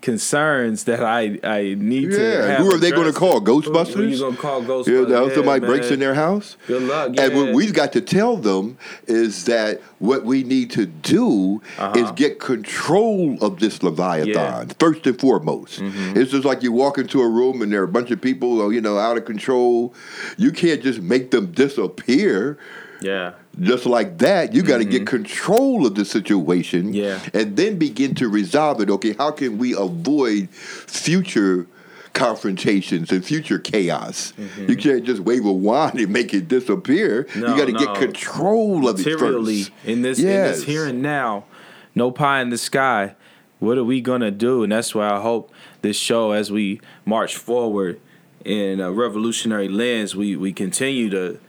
Concerns 0.02 0.84
that 0.84 1.02
I 1.04 1.40
I 1.44 1.74
need 1.80 2.12
to. 2.12 2.22
yeah, 2.22 2.46
have 2.46 2.58
who 2.60 2.72
are 2.72 2.78
they 2.78 2.92
going 2.92 3.12
to 3.12 3.18
call? 3.18 3.40
Who- 3.40 3.60
Who, 3.60 3.72
Ghostbusters? 3.72 4.12
you 4.12 4.20
gonna 4.20 4.38
call 4.38 4.62
Ghostbusters? 4.62 5.10
now 5.10 5.30
somebody 5.34 5.62
Yeah, 5.64 5.68
breaks 5.68 5.90
in 5.90 6.00
their 6.00 6.14
house. 6.14 6.58
Good 6.68 6.84
luck. 6.84 7.14
And 7.18 7.34
what 7.36 7.54
we've 7.56 7.74
got 7.74 7.92
to 7.94 8.02
tell 8.02 8.38
them 8.38 8.78
is 9.08 9.46
that 9.46 9.82
what 9.98 10.24
we 10.24 10.44
need 10.44 10.70
to 10.72 10.86
do 10.86 11.60
Uh-huh. 11.80 11.94
is 12.00 12.12
get 12.12 12.40
control 12.40 13.40
of 13.42 13.60
this 13.60 13.82
Leviathan, 13.82 14.74
first 14.80 15.08
and 15.08 15.20
foremost. 15.20 15.82
Mm-hmm. 15.82 16.20
It's 16.20 16.30
just 16.30 16.46
like 16.46 16.62
you 16.62 16.72
walk 16.72 17.00
into 17.00 17.22
a 17.22 17.28
room 17.28 17.64
and 17.64 17.74
there 17.74 17.82
are 17.82 17.86
a 17.86 17.88
bunch 17.88 18.12
of 18.12 18.22
people, 18.22 18.72
you 18.72 18.82
know, 18.82 19.00
out 19.00 19.18
of 19.18 19.26
control. 19.26 19.92
You 20.38 20.52
can't 20.52 20.84
just 20.84 21.02
make 21.02 21.32
them 21.32 21.48
disappear 21.48 22.60
yeah, 23.02 23.34
just 23.62 23.86
like 23.86 24.18
that. 24.20 24.54
You 24.54 24.62
got 24.64 24.80
to 24.80 24.86
get 24.86 25.08
control 25.08 25.86
of 25.86 25.96
the 25.96 26.06
situation 26.06 26.94
Mm-hmm. 26.94 26.94
Yeah. 26.94 27.20
and 27.34 27.56
then 27.58 27.78
begin 27.78 28.14
to 28.16 28.28
resolve 28.30 28.82
it. 28.82 28.90
Okay, 28.90 29.14
how 29.14 29.32
can 29.32 29.58
we 29.58 29.74
avoid 29.76 30.50
future 30.50 31.68
confrontations 32.14 33.12
and 33.12 33.24
future 33.24 33.60
chaos? 33.60 34.34
You 34.68 34.76
can't 34.76 35.04
just 35.04 35.22
wave 35.22 35.46
a 35.46 35.52
wand 35.52 36.00
and 36.00 36.12
make 36.12 36.34
it 36.34 36.48
disappear. 36.48 37.26
Mm-hmm. 37.26 37.40
No, 37.42 37.48
you 37.52 37.58
got 37.58 37.66
to 37.68 37.72
no. 37.74 37.80
get 37.80 37.96
control 37.96 38.88
of 38.88 39.00
it 39.06 39.20
first. 39.20 39.72
in 39.86 40.02
this 40.02 40.20
Yes. 40.20 40.20
in 40.20 40.52
this 40.60 40.64
here 40.64 40.86
and 40.86 41.02
now, 41.02 41.46
no 41.94 42.12
pie 42.12 42.42
in 42.42 42.50
the 42.50 42.58
sky. 42.58 43.16
What 43.60 43.78
are 43.78 43.84
we 43.86 44.02
gonna 44.02 44.32
do? 44.32 44.64
And 44.64 44.72
that's 44.72 44.94
why 44.94 45.10
I 45.10 45.22
hope 45.22 45.50
this 45.82 45.96
show, 45.98 46.32
as 46.32 46.52
we 46.52 46.82
march 47.06 47.36
forward 47.38 48.00
in 48.44 48.80
a 48.82 48.92
revolutionary 48.92 49.70
lens, 49.70 50.14
we 50.16 50.36
we 50.36 50.52
continue 50.52 51.10
to 51.10 51.40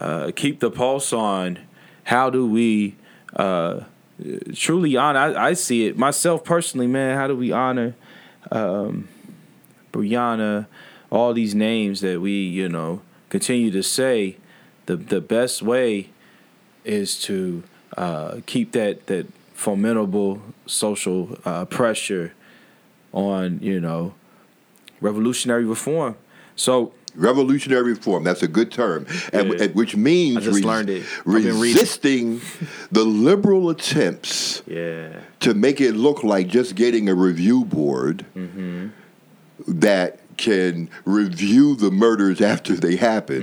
uh, 0.00 0.32
keep 0.34 0.60
the 0.60 0.70
pulse 0.70 1.12
on 1.12 1.58
how 2.04 2.30
do 2.30 2.46
we 2.46 2.96
uh, 3.36 3.80
truly 4.54 4.96
honor. 4.96 5.18
I, 5.18 5.48
I 5.48 5.52
see 5.52 5.86
it 5.86 5.96
myself 5.96 6.44
personally, 6.44 6.86
man. 6.86 7.16
How 7.16 7.26
do 7.26 7.36
we 7.36 7.52
honor 7.52 7.94
um, 8.50 9.08
Breonna? 9.92 10.66
All 11.10 11.32
these 11.34 11.54
names 11.54 12.00
that 12.00 12.20
we 12.20 12.32
you 12.32 12.68
know 12.68 13.02
continue 13.28 13.70
to 13.72 13.82
say. 13.82 14.36
The 14.86 14.96
the 14.96 15.20
best 15.20 15.62
way 15.62 16.10
is 16.84 17.20
to 17.22 17.62
uh, 17.96 18.40
keep 18.46 18.72
that 18.72 19.06
that 19.06 19.26
formidable 19.54 20.40
social 20.66 21.38
uh, 21.44 21.64
pressure 21.66 22.32
on 23.12 23.58
you 23.60 23.80
know 23.80 24.14
revolutionary 25.00 25.64
reform. 25.64 26.16
So 26.56 26.92
Revolutionary 27.16 27.92
reform, 27.92 28.24
that's 28.24 28.42
a 28.42 28.48
good 28.48 28.70
term, 28.70 29.06
and, 29.32 29.48
Yeah. 29.52 29.64
and 29.64 29.74
which 29.74 29.96
means 29.96 30.38
I 30.38 30.40
just 30.40 30.64
learned 30.64 30.90
it. 30.90 31.04
I've 31.20 31.24
been 31.24 31.34
reading. 31.34 31.60
resisting 31.60 32.40
the 32.92 33.04
liberal 33.04 33.68
attempts 33.70 34.62
yeah, 34.66 35.20
to 35.40 35.54
make 35.54 35.80
it 35.80 35.92
look 35.96 36.22
like 36.22 36.48
just 36.48 36.74
getting 36.74 37.08
a 37.08 37.14
review 37.14 37.64
board 37.64 38.24
Mm-hmm. 38.36 38.88
that 39.66 40.18
can 40.36 40.88
review 41.04 41.76
the 41.76 41.90
murders 41.90 42.40
after 42.40 42.74
they 42.74 42.96
happen. 42.96 43.42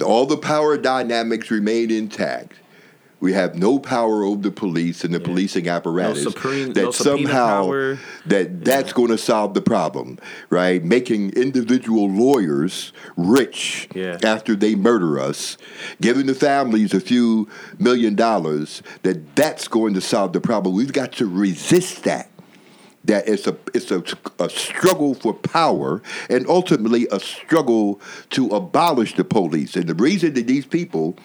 Mm. 0.00 0.06
All 0.06 0.26
the 0.26 0.36
power 0.36 0.76
dynamics 0.76 1.50
remain 1.50 1.90
intact. 1.90 2.54
We 3.22 3.34
have 3.34 3.54
no 3.54 3.78
power 3.78 4.24
over 4.24 4.42
the 4.42 4.50
police 4.50 5.04
and 5.04 5.14
the 5.14 5.20
policing 5.20 5.68
apparatus. 5.68 6.24
supreme- 6.24 6.72
that 6.72 6.82
no 6.82 6.90
somehow 6.90 7.62
power. 7.66 7.98
that 8.26 8.64
that's 8.64 8.92
going 8.92 9.10
to 9.10 9.16
solve 9.16 9.54
the 9.54 9.60
problem, 9.62 10.18
right? 10.50 10.82
Making 10.84 11.30
individual 11.30 12.10
lawyers 12.10 12.92
rich 13.16 13.88
Yeah. 13.94 14.18
after 14.24 14.56
they 14.56 14.74
murder 14.74 15.20
us, 15.20 15.56
giving 16.00 16.26
the 16.26 16.34
families 16.34 16.92
a 16.94 16.98
few 17.00 17.46
million 17.78 18.16
dollars, 18.16 18.82
that 19.04 19.36
that's 19.36 19.68
going 19.68 19.94
to 19.94 20.00
solve 20.00 20.32
the 20.32 20.40
problem. 20.40 20.74
We've 20.74 20.92
got 20.92 21.12
to 21.12 21.26
resist 21.28 22.02
that. 22.02 22.28
That 23.04 23.28
it's 23.28 23.46
a 23.46 23.56
it's 23.72 23.92
a, 23.92 24.02
a 24.40 24.50
struggle 24.50 25.14
for 25.14 25.32
power 25.32 26.02
and 26.28 26.44
ultimately 26.48 27.06
a 27.12 27.20
struggle 27.20 28.00
to 28.30 28.48
abolish 28.48 29.14
the 29.14 29.22
police. 29.24 29.76
And 29.76 29.86
the 29.88 29.94
reason 29.94 30.34
that 30.34 30.48
these 30.48 30.66
people 30.66 31.16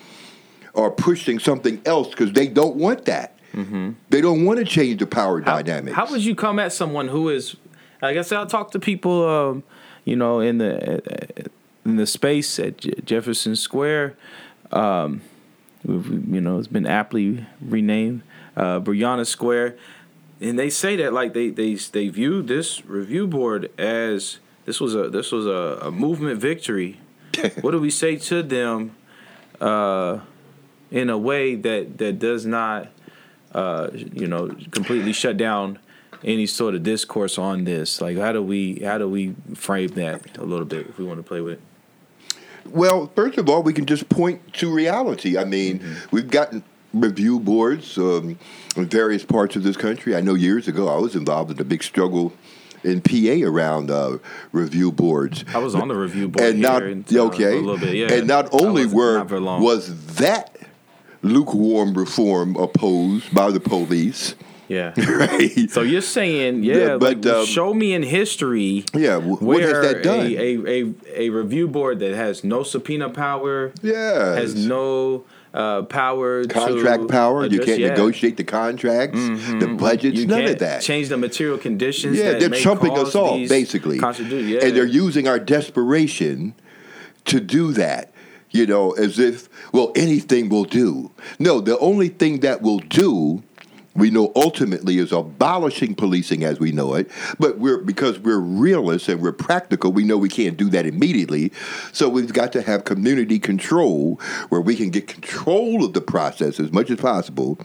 are 0.77 0.91
pushing 0.91 1.39
something 1.39 1.81
else 1.85 2.09
because 2.09 2.31
they 2.31 2.47
don't 2.47 2.75
want 2.75 3.05
that. 3.05 3.33
They 4.11 4.21
don't 4.21 4.45
want 4.45 4.59
to 4.59 4.65
change 4.65 4.99
the 4.99 5.07
power 5.07 5.39
Mm-hmm. 5.41 5.49
How- 5.49 5.61
dynamics. 5.63 5.95
How 5.95 6.05
would 6.11 6.23
you 6.23 6.35
come 6.35 6.59
at 6.59 6.71
someone 6.71 7.07
who 7.07 7.29
is? 7.29 7.55
I 8.03 8.13
guess 8.13 8.31
I'll 8.31 8.45
talk 8.45 8.69
to 8.71 8.79
people, 8.79 9.27
um, 9.27 9.63
you 10.05 10.15
know, 10.15 10.39
in 10.39 10.59
the 10.59 11.01
in 11.83 11.95
the 11.95 12.05
space 12.05 12.59
at 12.59 12.77
Je- 12.77 12.93
Jefferson 13.03 13.55
Square. 13.55 14.15
Um, 14.71 15.21
we've- 15.83 16.21
you 16.35 16.39
know, 16.39 16.59
it's 16.59 16.67
been 16.67 16.85
aptly 16.85 17.47
renamed 17.59 18.21
uh, 18.55 18.79
Breonna 18.79 19.25
Square, 19.25 19.75
and 20.39 20.59
they 20.59 20.69
say 20.69 20.95
that 20.97 21.11
like 21.11 21.33
they 21.33 21.49
they 21.49 21.73
they 21.73 22.09
view 22.09 22.43
this 22.43 22.85
review 22.85 23.25
board 23.25 23.71
as 23.79 24.37
this 24.65 24.79
was 24.79 24.93
a 24.93 25.09
this 25.09 25.31
was 25.31 25.47
a, 25.47 25.79
a 25.87 25.91
movement 25.91 26.39
victory. 26.39 26.99
what 27.61 27.71
do 27.71 27.79
we 27.79 27.89
say 27.89 28.17
to 28.17 28.43
them? 28.43 28.91
Uh, 29.59 30.19
in 30.91 31.09
a 31.09 31.17
way 31.17 31.55
that 31.55 31.97
that 31.97 32.19
does 32.19 32.45
not 32.45 32.87
uh, 33.53 33.89
you 33.93 34.27
know 34.27 34.49
completely 34.71 35.13
shut 35.13 35.37
down 35.37 35.79
any 36.23 36.45
sort 36.45 36.75
of 36.75 36.83
discourse 36.83 37.37
on 37.37 37.63
this? 37.63 38.01
Like, 38.01 38.17
how 38.17 38.31
do 38.31 38.41
we 38.41 38.79
how 38.83 38.97
do 38.97 39.07
we 39.07 39.35
frame 39.55 39.89
that 39.89 40.37
a 40.37 40.43
little 40.43 40.65
bit 40.65 40.87
if 40.87 40.97
we 40.97 41.05
want 41.05 41.19
to 41.19 41.23
play 41.23 41.41
with 41.41 41.53
it? 41.53 41.61
Well, 42.65 43.11
first 43.15 43.37
of 43.37 43.49
all, 43.49 43.63
we 43.63 43.73
can 43.73 43.85
just 43.85 44.09
point 44.09 44.53
to 44.55 44.73
reality. 44.73 45.37
I 45.37 45.45
mean, 45.45 45.79
mm-hmm. 45.79 46.15
we've 46.15 46.29
gotten 46.29 46.63
review 46.93 47.39
boards 47.39 47.97
um, 47.97 48.37
in 48.75 48.85
various 48.87 49.23
parts 49.23 49.55
of 49.55 49.63
this 49.63 49.77
country. 49.77 50.15
I 50.15 50.21
know 50.21 50.33
years 50.33 50.67
ago 50.67 50.87
I 50.87 50.99
was 50.99 51.15
involved 51.15 51.51
in 51.51 51.59
a 51.59 51.63
big 51.63 51.83
struggle 51.83 52.33
in 52.83 53.01
PA 53.01 53.45
around 53.47 53.89
uh, 53.89 54.17
review 54.51 54.91
boards. 54.91 55.43
I 55.53 55.59
was 55.59 55.75
on 55.75 55.87
the 55.87 55.95
review 55.95 56.27
board 56.27 56.49
and 56.49 56.59
not 56.59 56.83
in, 56.83 57.05
uh, 57.11 57.19
okay, 57.25 57.61
bit, 57.79 57.95
yeah. 57.95 58.11
and 58.11 58.27
not 58.27 58.49
only 58.53 58.85
were 58.85 59.23
was 59.23 60.15
that 60.15 60.56
lukewarm 61.21 61.93
reform 61.93 62.55
opposed 62.55 63.33
by 63.33 63.51
the 63.51 63.59
police. 63.59 64.35
Yeah. 64.67 64.93
right. 64.97 65.69
So 65.69 65.81
you're 65.81 66.01
saying, 66.01 66.63
yeah, 66.63 66.75
yeah 66.75 66.97
but 66.97 67.23
like, 67.23 67.33
um, 67.33 67.45
show 67.45 67.73
me 67.73 67.93
in 67.93 68.03
history. 68.03 68.83
Yeah. 68.93 69.17
What 69.17 69.61
has 69.61 69.81
that 69.81 70.03
done? 70.03 70.25
A, 70.25 70.35
a, 70.35 70.83
a, 70.83 70.93
a 71.15 71.29
review 71.29 71.67
board 71.67 71.99
that 71.99 72.13
has 72.15 72.43
no 72.43 72.63
subpoena 72.63 73.09
power. 73.09 73.71
Yeah. 73.81 74.33
Has 74.35 74.55
no 74.55 75.23
uh, 75.53 75.83
power, 75.83 76.45
contract 76.45 77.07
power. 77.07 77.45
you 77.45 77.59
can't 77.59 77.79
yeah. 77.79 77.89
negotiate 77.89 78.37
the 78.37 78.43
contracts, 78.43 79.17
mm-hmm. 79.17 79.59
the 79.59 79.67
budgets, 79.67 80.19
you 80.19 80.27
none 80.27 80.45
of 80.45 80.59
that. 80.59 80.81
Change 80.83 81.09
the 81.09 81.17
material 81.17 81.57
conditions. 81.57 82.17
Yeah, 82.17 82.33
they're 82.33 82.49
trumping 82.49 82.97
us 82.97 83.15
all 83.15 83.37
basically, 83.47 83.97
yeah. 83.97 84.59
and 84.61 84.75
they're 84.75 84.85
using 84.85 85.27
our 85.27 85.39
desperation 85.39 86.53
to 87.25 87.39
do 87.39 87.73
that. 87.73 88.11
You 88.51 88.65
know, 88.65 88.91
as 88.91 89.19
if 89.19 89.49
well 89.73 89.91
anything 89.95 90.49
will 90.49 90.63
do. 90.63 91.11
No, 91.37 91.59
the 91.59 91.77
only 91.79 92.09
thing 92.09 92.39
that 92.39 92.61
will 92.61 92.79
do 92.79 93.43
we 93.97 94.11
know 94.11 94.31
ultimately 94.35 94.99
is 94.99 95.11
abolishing 95.11 95.95
policing 95.95 96.43
as 96.43 96.59
we 96.59 96.71
know 96.71 96.93
it, 96.93 97.09
but 97.39 97.57
we're 97.57 97.79
because 97.79 98.19
we're 98.19 98.39
realists 98.39 99.09
and 99.09 99.19
we're 99.19 99.31
practical, 99.31 99.91
we 99.91 100.03
know 100.03 100.17
we 100.17 100.29
can't 100.29 100.55
do 100.55 100.69
that 100.69 100.85
immediately. 100.85 101.51
So 101.91 102.07
we've 102.07 102.31
got 102.31 102.53
to 102.53 102.61
have 102.61 102.83
community 102.83 103.39
control 103.39 104.21
where 104.49 104.61
we 104.61 104.75
can 104.75 104.91
get 104.91 105.07
control 105.07 105.83
of 105.83 105.93
the 105.93 106.01
process 106.01 106.59
as 106.59 106.71
much 106.71 106.91
as 106.91 106.99
possible. 106.99 107.57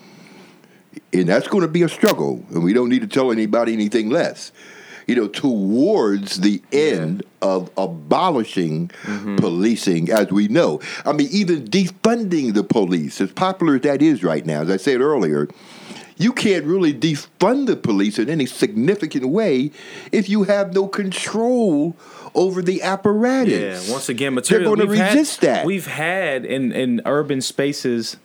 And 1.13 1.29
that's 1.29 1.49
going 1.49 1.63
to 1.63 1.69
be 1.69 1.83
a 1.83 1.89
struggle, 1.89 2.43
and 2.51 2.65
we 2.65 2.73
don't 2.73 2.89
need 2.89 3.03
to 3.03 3.07
tell 3.07 3.31
anybody 3.31 3.75
anything 3.75 4.09
less. 4.09 4.53
You 5.07 5.17
know, 5.17 5.29
towards 5.29 6.41
the 6.41 6.63
end 6.73 7.25
of 7.41 7.71
abolishing 7.77 8.89
mm-hmm. 8.89 9.37
policing 9.37 10.11
as 10.11 10.31
we 10.31 10.49
know. 10.49 10.81
I 11.05 11.13
mean, 11.13 11.29
even 11.31 11.65
defunding 11.65 12.55
the 12.55 12.65
police, 12.65 13.21
as 13.21 13.33
popular 13.33 13.77
as 13.77 13.83
that 13.83 14.01
is 14.01 14.23
right 14.23 14.47
now, 14.47 14.63
as 14.63 14.71
I 14.71 14.77
said 14.77 15.01
earlier, 15.01 15.49
you 16.17 16.33
can't 16.33 16.65
really 16.65 16.95
defund 16.95 17.67
the 17.67 17.77
police 17.77 18.19
in 18.19 18.31
any 18.31 18.47
significant 18.47 19.29
way 19.29 19.73
if 20.13 20.29
you 20.29 20.45
have 20.45 20.73
no 20.73 20.87
control 20.87 21.97
over 22.35 22.63
the 22.63 22.83
apparatus. 22.83 23.87
Yeah, 23.87 23.93
once 23.93 24.09
again, 24.09 24.35
material. 24.35 24.77
They're 24.77 24.87
going 24.87 24.97
to 24.97 25.03
resist 25.05 25.41
had, 25.41 25.49
that. 25.49 25.67
We've 25.67 25.87
had 25.87 26.45
in, 26.45 26.73
in 26.73 27.03
urban 27.05 27.41
spaces 27.41 28.17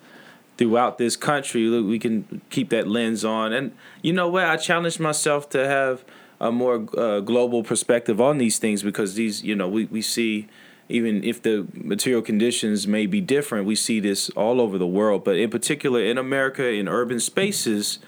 throughout 0.58 0.98
this 0.98 1.16
country, 1.16 1.82
we 1.82 2.00
can 2.00 2.42
keep 2.50 2.70
that 2.70 2.88
lens 2.88 3.24
on. 3.24 3.54
And 3.54 3.76
you 4.02 4.14
know 4.14 4.28
what? 4.30 4.46
I 4.46 4.58
challenged 4.58 5.00
myself 5.00 5.50
to 5.50 5.68
have 5.68 6.04
a 6.40 6.52
more 6.52 6.88
uh, 6.98 7.20
global 7.22 7.64
perspective 7.64 8.22
on 8.22 8.38
these 8.38 8.60
things 8.60 8.84
because 8.84 9.16
these, 9.16 9.44
you 9.44 9.56
know, 9.56 9.68
we, 9.68 9.86
we 9.86 10.02
see 10.02 10.48
even 10.90 11.24
if 11.24 11.42
the 11.42 11.68
material 11.74 12.22
conditions 12.22 12.88
may 12.88 13.06
be 13.06 13.20
different, 13.20 13.66
we 13.66 13.76
see 13.76 14.00
this 14.00 14.30
all 14.32 14.62
over 14.62 14.78
the 14.78 14.88
world. 14.88 15.24
But 15.24 15.36
in 15.36 15.50
particular, 15.50 16.02
in 16.02 16.18
America, 16.18 16.66
in 16.66 16.88
urban 16.88 17.20
spaces, 17.20 18.00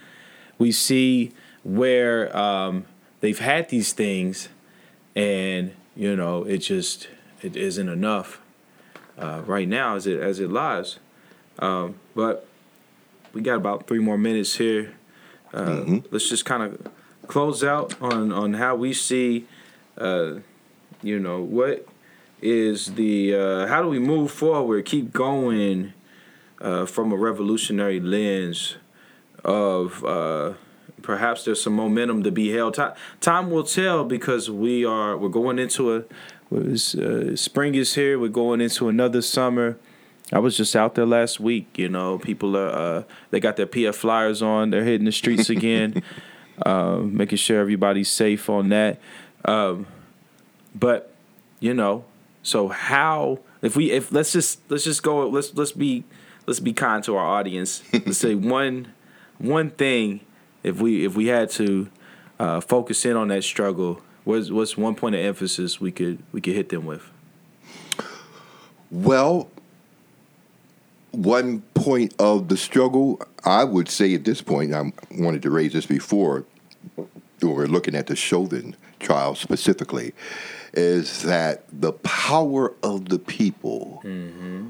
we 0.57 0.71
see 0.71 1.33
where 1.63 2.35
um, 2.35 2.85
they've 3.19 3.39
had 3.39 3.69
these 3.69 3.91
things, 3.91 4.49
and 5.15 5.73
you 5.95 6.15
know, 6.15 6.43
it 6.43 6.59
just 6.59 7.09
it 7.41 7.55
isn't 7.57 7.89
enough 7.89 8.41
uh, 9.17 9.41
right 9.45 9.67
now 9.67 9.95
as 9.95 10.07
it 10.07 10.19
as 10.19 10.39
it 10.39 10.49
lies. 10.49 10.99
Um, 11.59 11.95
but 12.15 12.47
we 13.33 13.41
got 13.41 13.55
about 13.57 13.87
three 13.87 13.99
more 13.99 14.17
minutes 14.17 14.55
here. 14.55 14.95
Uh, 15.53 15.65
mm-hmm. 15.65 15.97
Let's 16.11 16.29
just 16.29 16.45
kind 16.45 16.63
of 16.63 16.91
close 17.29 17.63
out 17.63 17.95
on 18.01 18.33
on 18.33 18.55
how 18.55 18.75
we 18.75 18.91
see, 18.91 19.45
uh, 19.97 20.33
you 21.01 21.17
know, 21.17 21.41
what 21.41 21.87
is 22.41 22.95
the 22.95 23.33
uh, 23.33 23.67
how 23.67 23.81
do 23.81 23.87
we 23.87 23.99
move 23.99 24.31
forward, 24.31 24.85
keep 24.85 25.13
going 25.13 25.93
uh, 26.59 26.85
from 26.85 27.13
a 27.13 27.15
revolutionary 27.15 27.99
lens 27.99 28.75
of 29.45 30.03
uh, 30.03 30.53
perhaps 31.01 31.45
there's 31.45 31.61
some 31.61 31.73
momentum 31.73 32.23
to 32.23 32.31
be 32.31 32.51
held. 32.51 32.73
Time, 32.73 32.93
time 33.21 33.51
will 33.51 33.63
tell 33.63 34.03
because 34.03 34.49
we 34.49 34.83
are 34.83 35.15
we're 35.15 35.29
going 35.29 35.59
into 35.59 35.95
a 35.95 36.03
uh, 36.51 37.35
spring 37.35 37.75
is 37.75 37.93
here. 37.93 38.17
We're 38.17 38.29
going 38.29 38.59
into 38.59 38.89
another 38.89 39.21
summer. 39.21 39.77
I 40.31 40.39
was 40.39 40.57
just 40.57 40.75
out 40.75 40.95
there 40.95 41.05
last 41.05 41.39
week. 41.39 41.77
You 41.77 41.89
know, 41.89 42.17
people 42.17 42.57
are 42.57 42.69
uh, 42.69 43.03
they 43.29 43.39
got 43.39 43.55
their 43.55 43.67
PF 43.67 43.95
flyers 43.95 44.41
on. 44.41 44.71
They're 44.71 44.83
hitting 44.83 45.05
the 45.05 45.11
streets 45.11 45.49
again, 45.49 46.03
uh, 46.65 46.97
making 46.97 47.37
sure 47.37 47.59
everybody's 47.59 48.09
safe 48.09 48.49
on 48.49 48.69
that. 48.69 48.99
Um, 49.45 49.87
but 50.75 51.13
you 51.59 51.73
know, 51.73 52.05
so 52.43 52.67
how 52.67 53.39
if 53.61 53.75
we 53.75 53.91
if 53.91 54.11
let's 54.11 54.31
just 54.31 54.59
let's 54.69 54.83
just 54.83 55.03
go 55.03 55.27
let's 55.29 55.53
let's 55.55 55.71
be 55.71 56.03
let's 56.47 56.59
be 56.59 56.73
kind 56.73 57.03
to 57.03 57.15
our 57.15 57.25
audience. 57.25 57.83
let's 57.93 58.17
say 58.17 58.35
one 58.35 58.93
one 59.37 59.69
thing 59.71 60.21
if 60.63 60.81
we 60.81 61.05
if 61.05 61.15
we 61.15 61.27
had 61.27 61.49
to 61.51 61.89
uh, 62.39 62.61
focus 62.61 63.05
in 63.05 63.15
on 63.15 63.29
that 63.29 63.43
struggle, 63.43 64.01
what's 64.23 64.49
what's 64.49 64.77
one 64.77 64.95
point 64.95 65.15
of 65.15 65.21
emphasis 65.21 65.79
we 65.79 65.91
could 65.91 66.19
we 66.31 66.41
could 66.41 66.53
hit 66.53 66.69
them 66.69 66.85
with? 66.85 67.09
Well, 68.91 69.49
one 71.23 71.61
point 71.73 72.13
of 72.17 72.47
the 72.47 72.55
struggle, 72.55 73.21
I 73.43 73.65
would 73.65 73.89
say 73.89 74.13
at 74.13 74.23
this 74.23 74.41
point, 74.41 74.73
I 74.73 74.91
wanted 75.11 75.41
to 75.43 75.49
raise 75.49 75.73
this 75.73 75.85
before, 75.85 76.45
when 76.95 77.07
we're 77.41 77.65
looking 77.67 77.95
at 77.95 78.07
the 78.07 78.15
Chauvin 78.15 78.75
trial 78.99 79.35
specifically, 79.35 80.13
is 80.73 81.23
that 81.23 81.63
the 81.71 81.91
power 81.93 82.73
of 82.83 83.09
the 83.09 83.19
people 83.19 84.01
mm-hmm. 84.05 84.69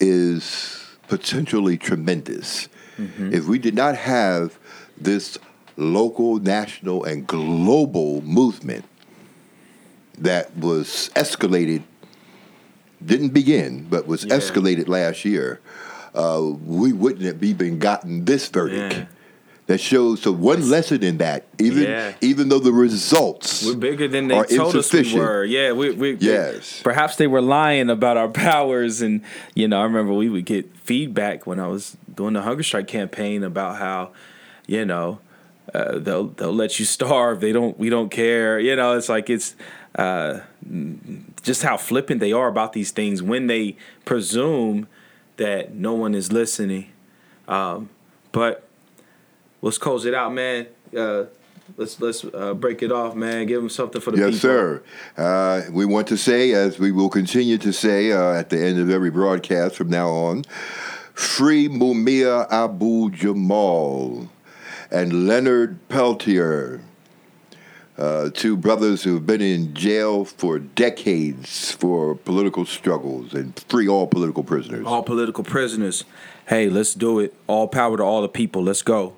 is 0.00 0.84
potentially 1.08 1.76
tremendous. 1.76 2.68
Mm-hmm. 2.96 3.32
If 3.32 3.46
we 3.46 3.58
did 3.58 3.74
not 3.74 3.96
have 3.96 4.58
this 4.96 5.38
local, 5.76 6.38
national, 6.38 7.04
and 7.04 7.26
global 7.26 8.22
movement 8.22 8.84
that 10.18 10.56
was 10.56 11.10
escalated, 11.14 11.82
didn't 13.06 13.30
begin, 13.30 13.86
but 13.88 14.06
was 14.06 14.24
yeah. 14.24 14.36
escalated 14.36 14.88
last 14.88 15.24
year, 15.24 15.60
uh, 16.14 16.42
we 16.64 16.92
wouldn't 16.92 17.24
have 17.24 17.42
even 17.42 17.78
gotten 17.78 18.24
this 18.24 18.48
verdict. 18.48 18.94
Yeah 18.94 19.06
that 19.66 19.78
shows 19.78 20.20
so 20.22 20.32
one 20.32 20.68
lesson 20.68 21.02
in 21.02 21.18
that 21.18 21.44
even 21.58 21.84
yeah. 21.84 22.14
even 22.20 22.48
though 22.48 22.58
the 22.58 22.72
results 22.72 23.64
we're 23.64 23.74
bigger 23.74 24.06
than 24.06 24.28
they 24.28 24.42
told 24.44 24.76
us 24.76 24.92
we 24.92 25.14
were 25.18 25.44
yeah 25.44 25.72
we, 25.72 25.90
we 25.92 26.14
yes 26.16 26.82
perhaps 26.82 27.16
they 27.16 27.26
were 27.26 27.40
lying 27.40 27.88
about 27.88 28.16
our 28.16 28.28
powers 28.44 29.00
and 29.00 29.22
you 29.54 29.66
know 29.66 29.80
i 29.80 29.84
remember 29.84 30.12
we 30.12 30.28
would 30.28 30.44
get 30.44 30.74
feedback 30.78 31.46
when 31.46 31.58
i 31.58 31.66
was 31.66 31.96
doing 32.14 32.34
the 32.34 32.42
hunger 32.42 32.62
strike 32.62 32.86
campaign 32.86 33.42
about 33.42 33.76
how 33.76 34.10
you 34.66 34.84
know 34.84 35.18
uh, 35.72 35.98
they'll 35.98 36.28
they'll 36.28 36.52
let 36.52 36.78
you 36.78 36.84
starve 36.84 37.40
they 37.40 37.52
don't 37.52 37.78
we 37.78 37.88
don't 37.88 38.10
care 38.10 38.60
you 38.60 38.76
know 38.76 38.96
it's 38.96 39.08
like 39.08 39.30
it's 39.30 39.56
uh, 39.96 40.40
just 41.42 41.62
how 41.62 41.76
flippant 41.76 42.20
they 42.20 42.32
are 42.32 42.48
about 42.48 42.72
these 42.72 42.90
things 42.90 43.22
when 43.22 43.46
they 43.46 43.76
presume 44.04 44.88
that 45.36 45.74
no 45.74 45.94
one 45.94 46.14
is 46.14 46.32
listening 46.32 46.90
um, 47.48 47.90
but 48.32 48.66
let's 49.62 49.78
close 49.78 50.04
it 50.04 50.14
out, 50.14 50.32
man. 50.32 50.66
Uh, 50.96 51.24
let's 51.76 52.00
let's 52.00 52.24
uh, 52.24 52.54
break 52.54 52.82
it 52.82 52.92
off, 52.92 53.14
man. 53.14 53.46
Give 53.46 53.60
them 53.60 53.70
something 53.70 54.00
for 54.00 54.10
the 54.10 54.18
yes, 54.18 54.34
people. 54.34 54.40
sir. 54.40 54.82
Uh, 55.16 55.62
we 55.70 55.84
want 55.84 56.06
to 56.08 56.16
say, 56.16 56.52
as 56.52 56.78
we 56.78 56.92
will 56.92 57.08
continue 57.08 57.58
to 57.58 57.72
say 57.72 58.12
uh, 58.12 58.32
at 58.32 58.50
the 58.50 58.62
end 58.62 58.78
of 58.78 58.90
every 58.90 59.10
broadcast 59.10 59.76
from 59.76 59.88
now 59.88 60.08
on, 60.08 60.44
free 61.14 61.68
Mumia 61.68 62.50
Abu 62.50 63.10
Jamal 63.10 64.28
and 64.90 65.26
Leonard 65.26 65.88
Peltier. 65.88 66.80
Uh, 67.96 68.28
two 68.30 68.56
brothers 68.56 69.04
who 69.04 69.14
have 69.14 69.24
been 69.24 69.40
in 69.40 69.72
jail 69.72 70.24
for 70.24 70.58
decades 70.58 71.70
for 71.70 72.16
political 72.16 72.66
struggles 72.66 73.32
and 73.32 73.64
free 73.68 73.86
all 73.86 74.08
political 74.08 74.42
prisoners. 74.42 74.84
All 74.84 75.04
political 75.04 75.44
prisoners. 75.44 76.04
Hey, 76.48 76.68
let's 76.68 76.92
do 76.94 77.20
it. 77.20 77.32
All 77.46 77.68
power 77.68 77.96
to 77.96 78.02
all 78.02 78.22
the 78.22 78.28
people. 78.28 78.62
Let's 78.64 78.82
go. 78.82 79.14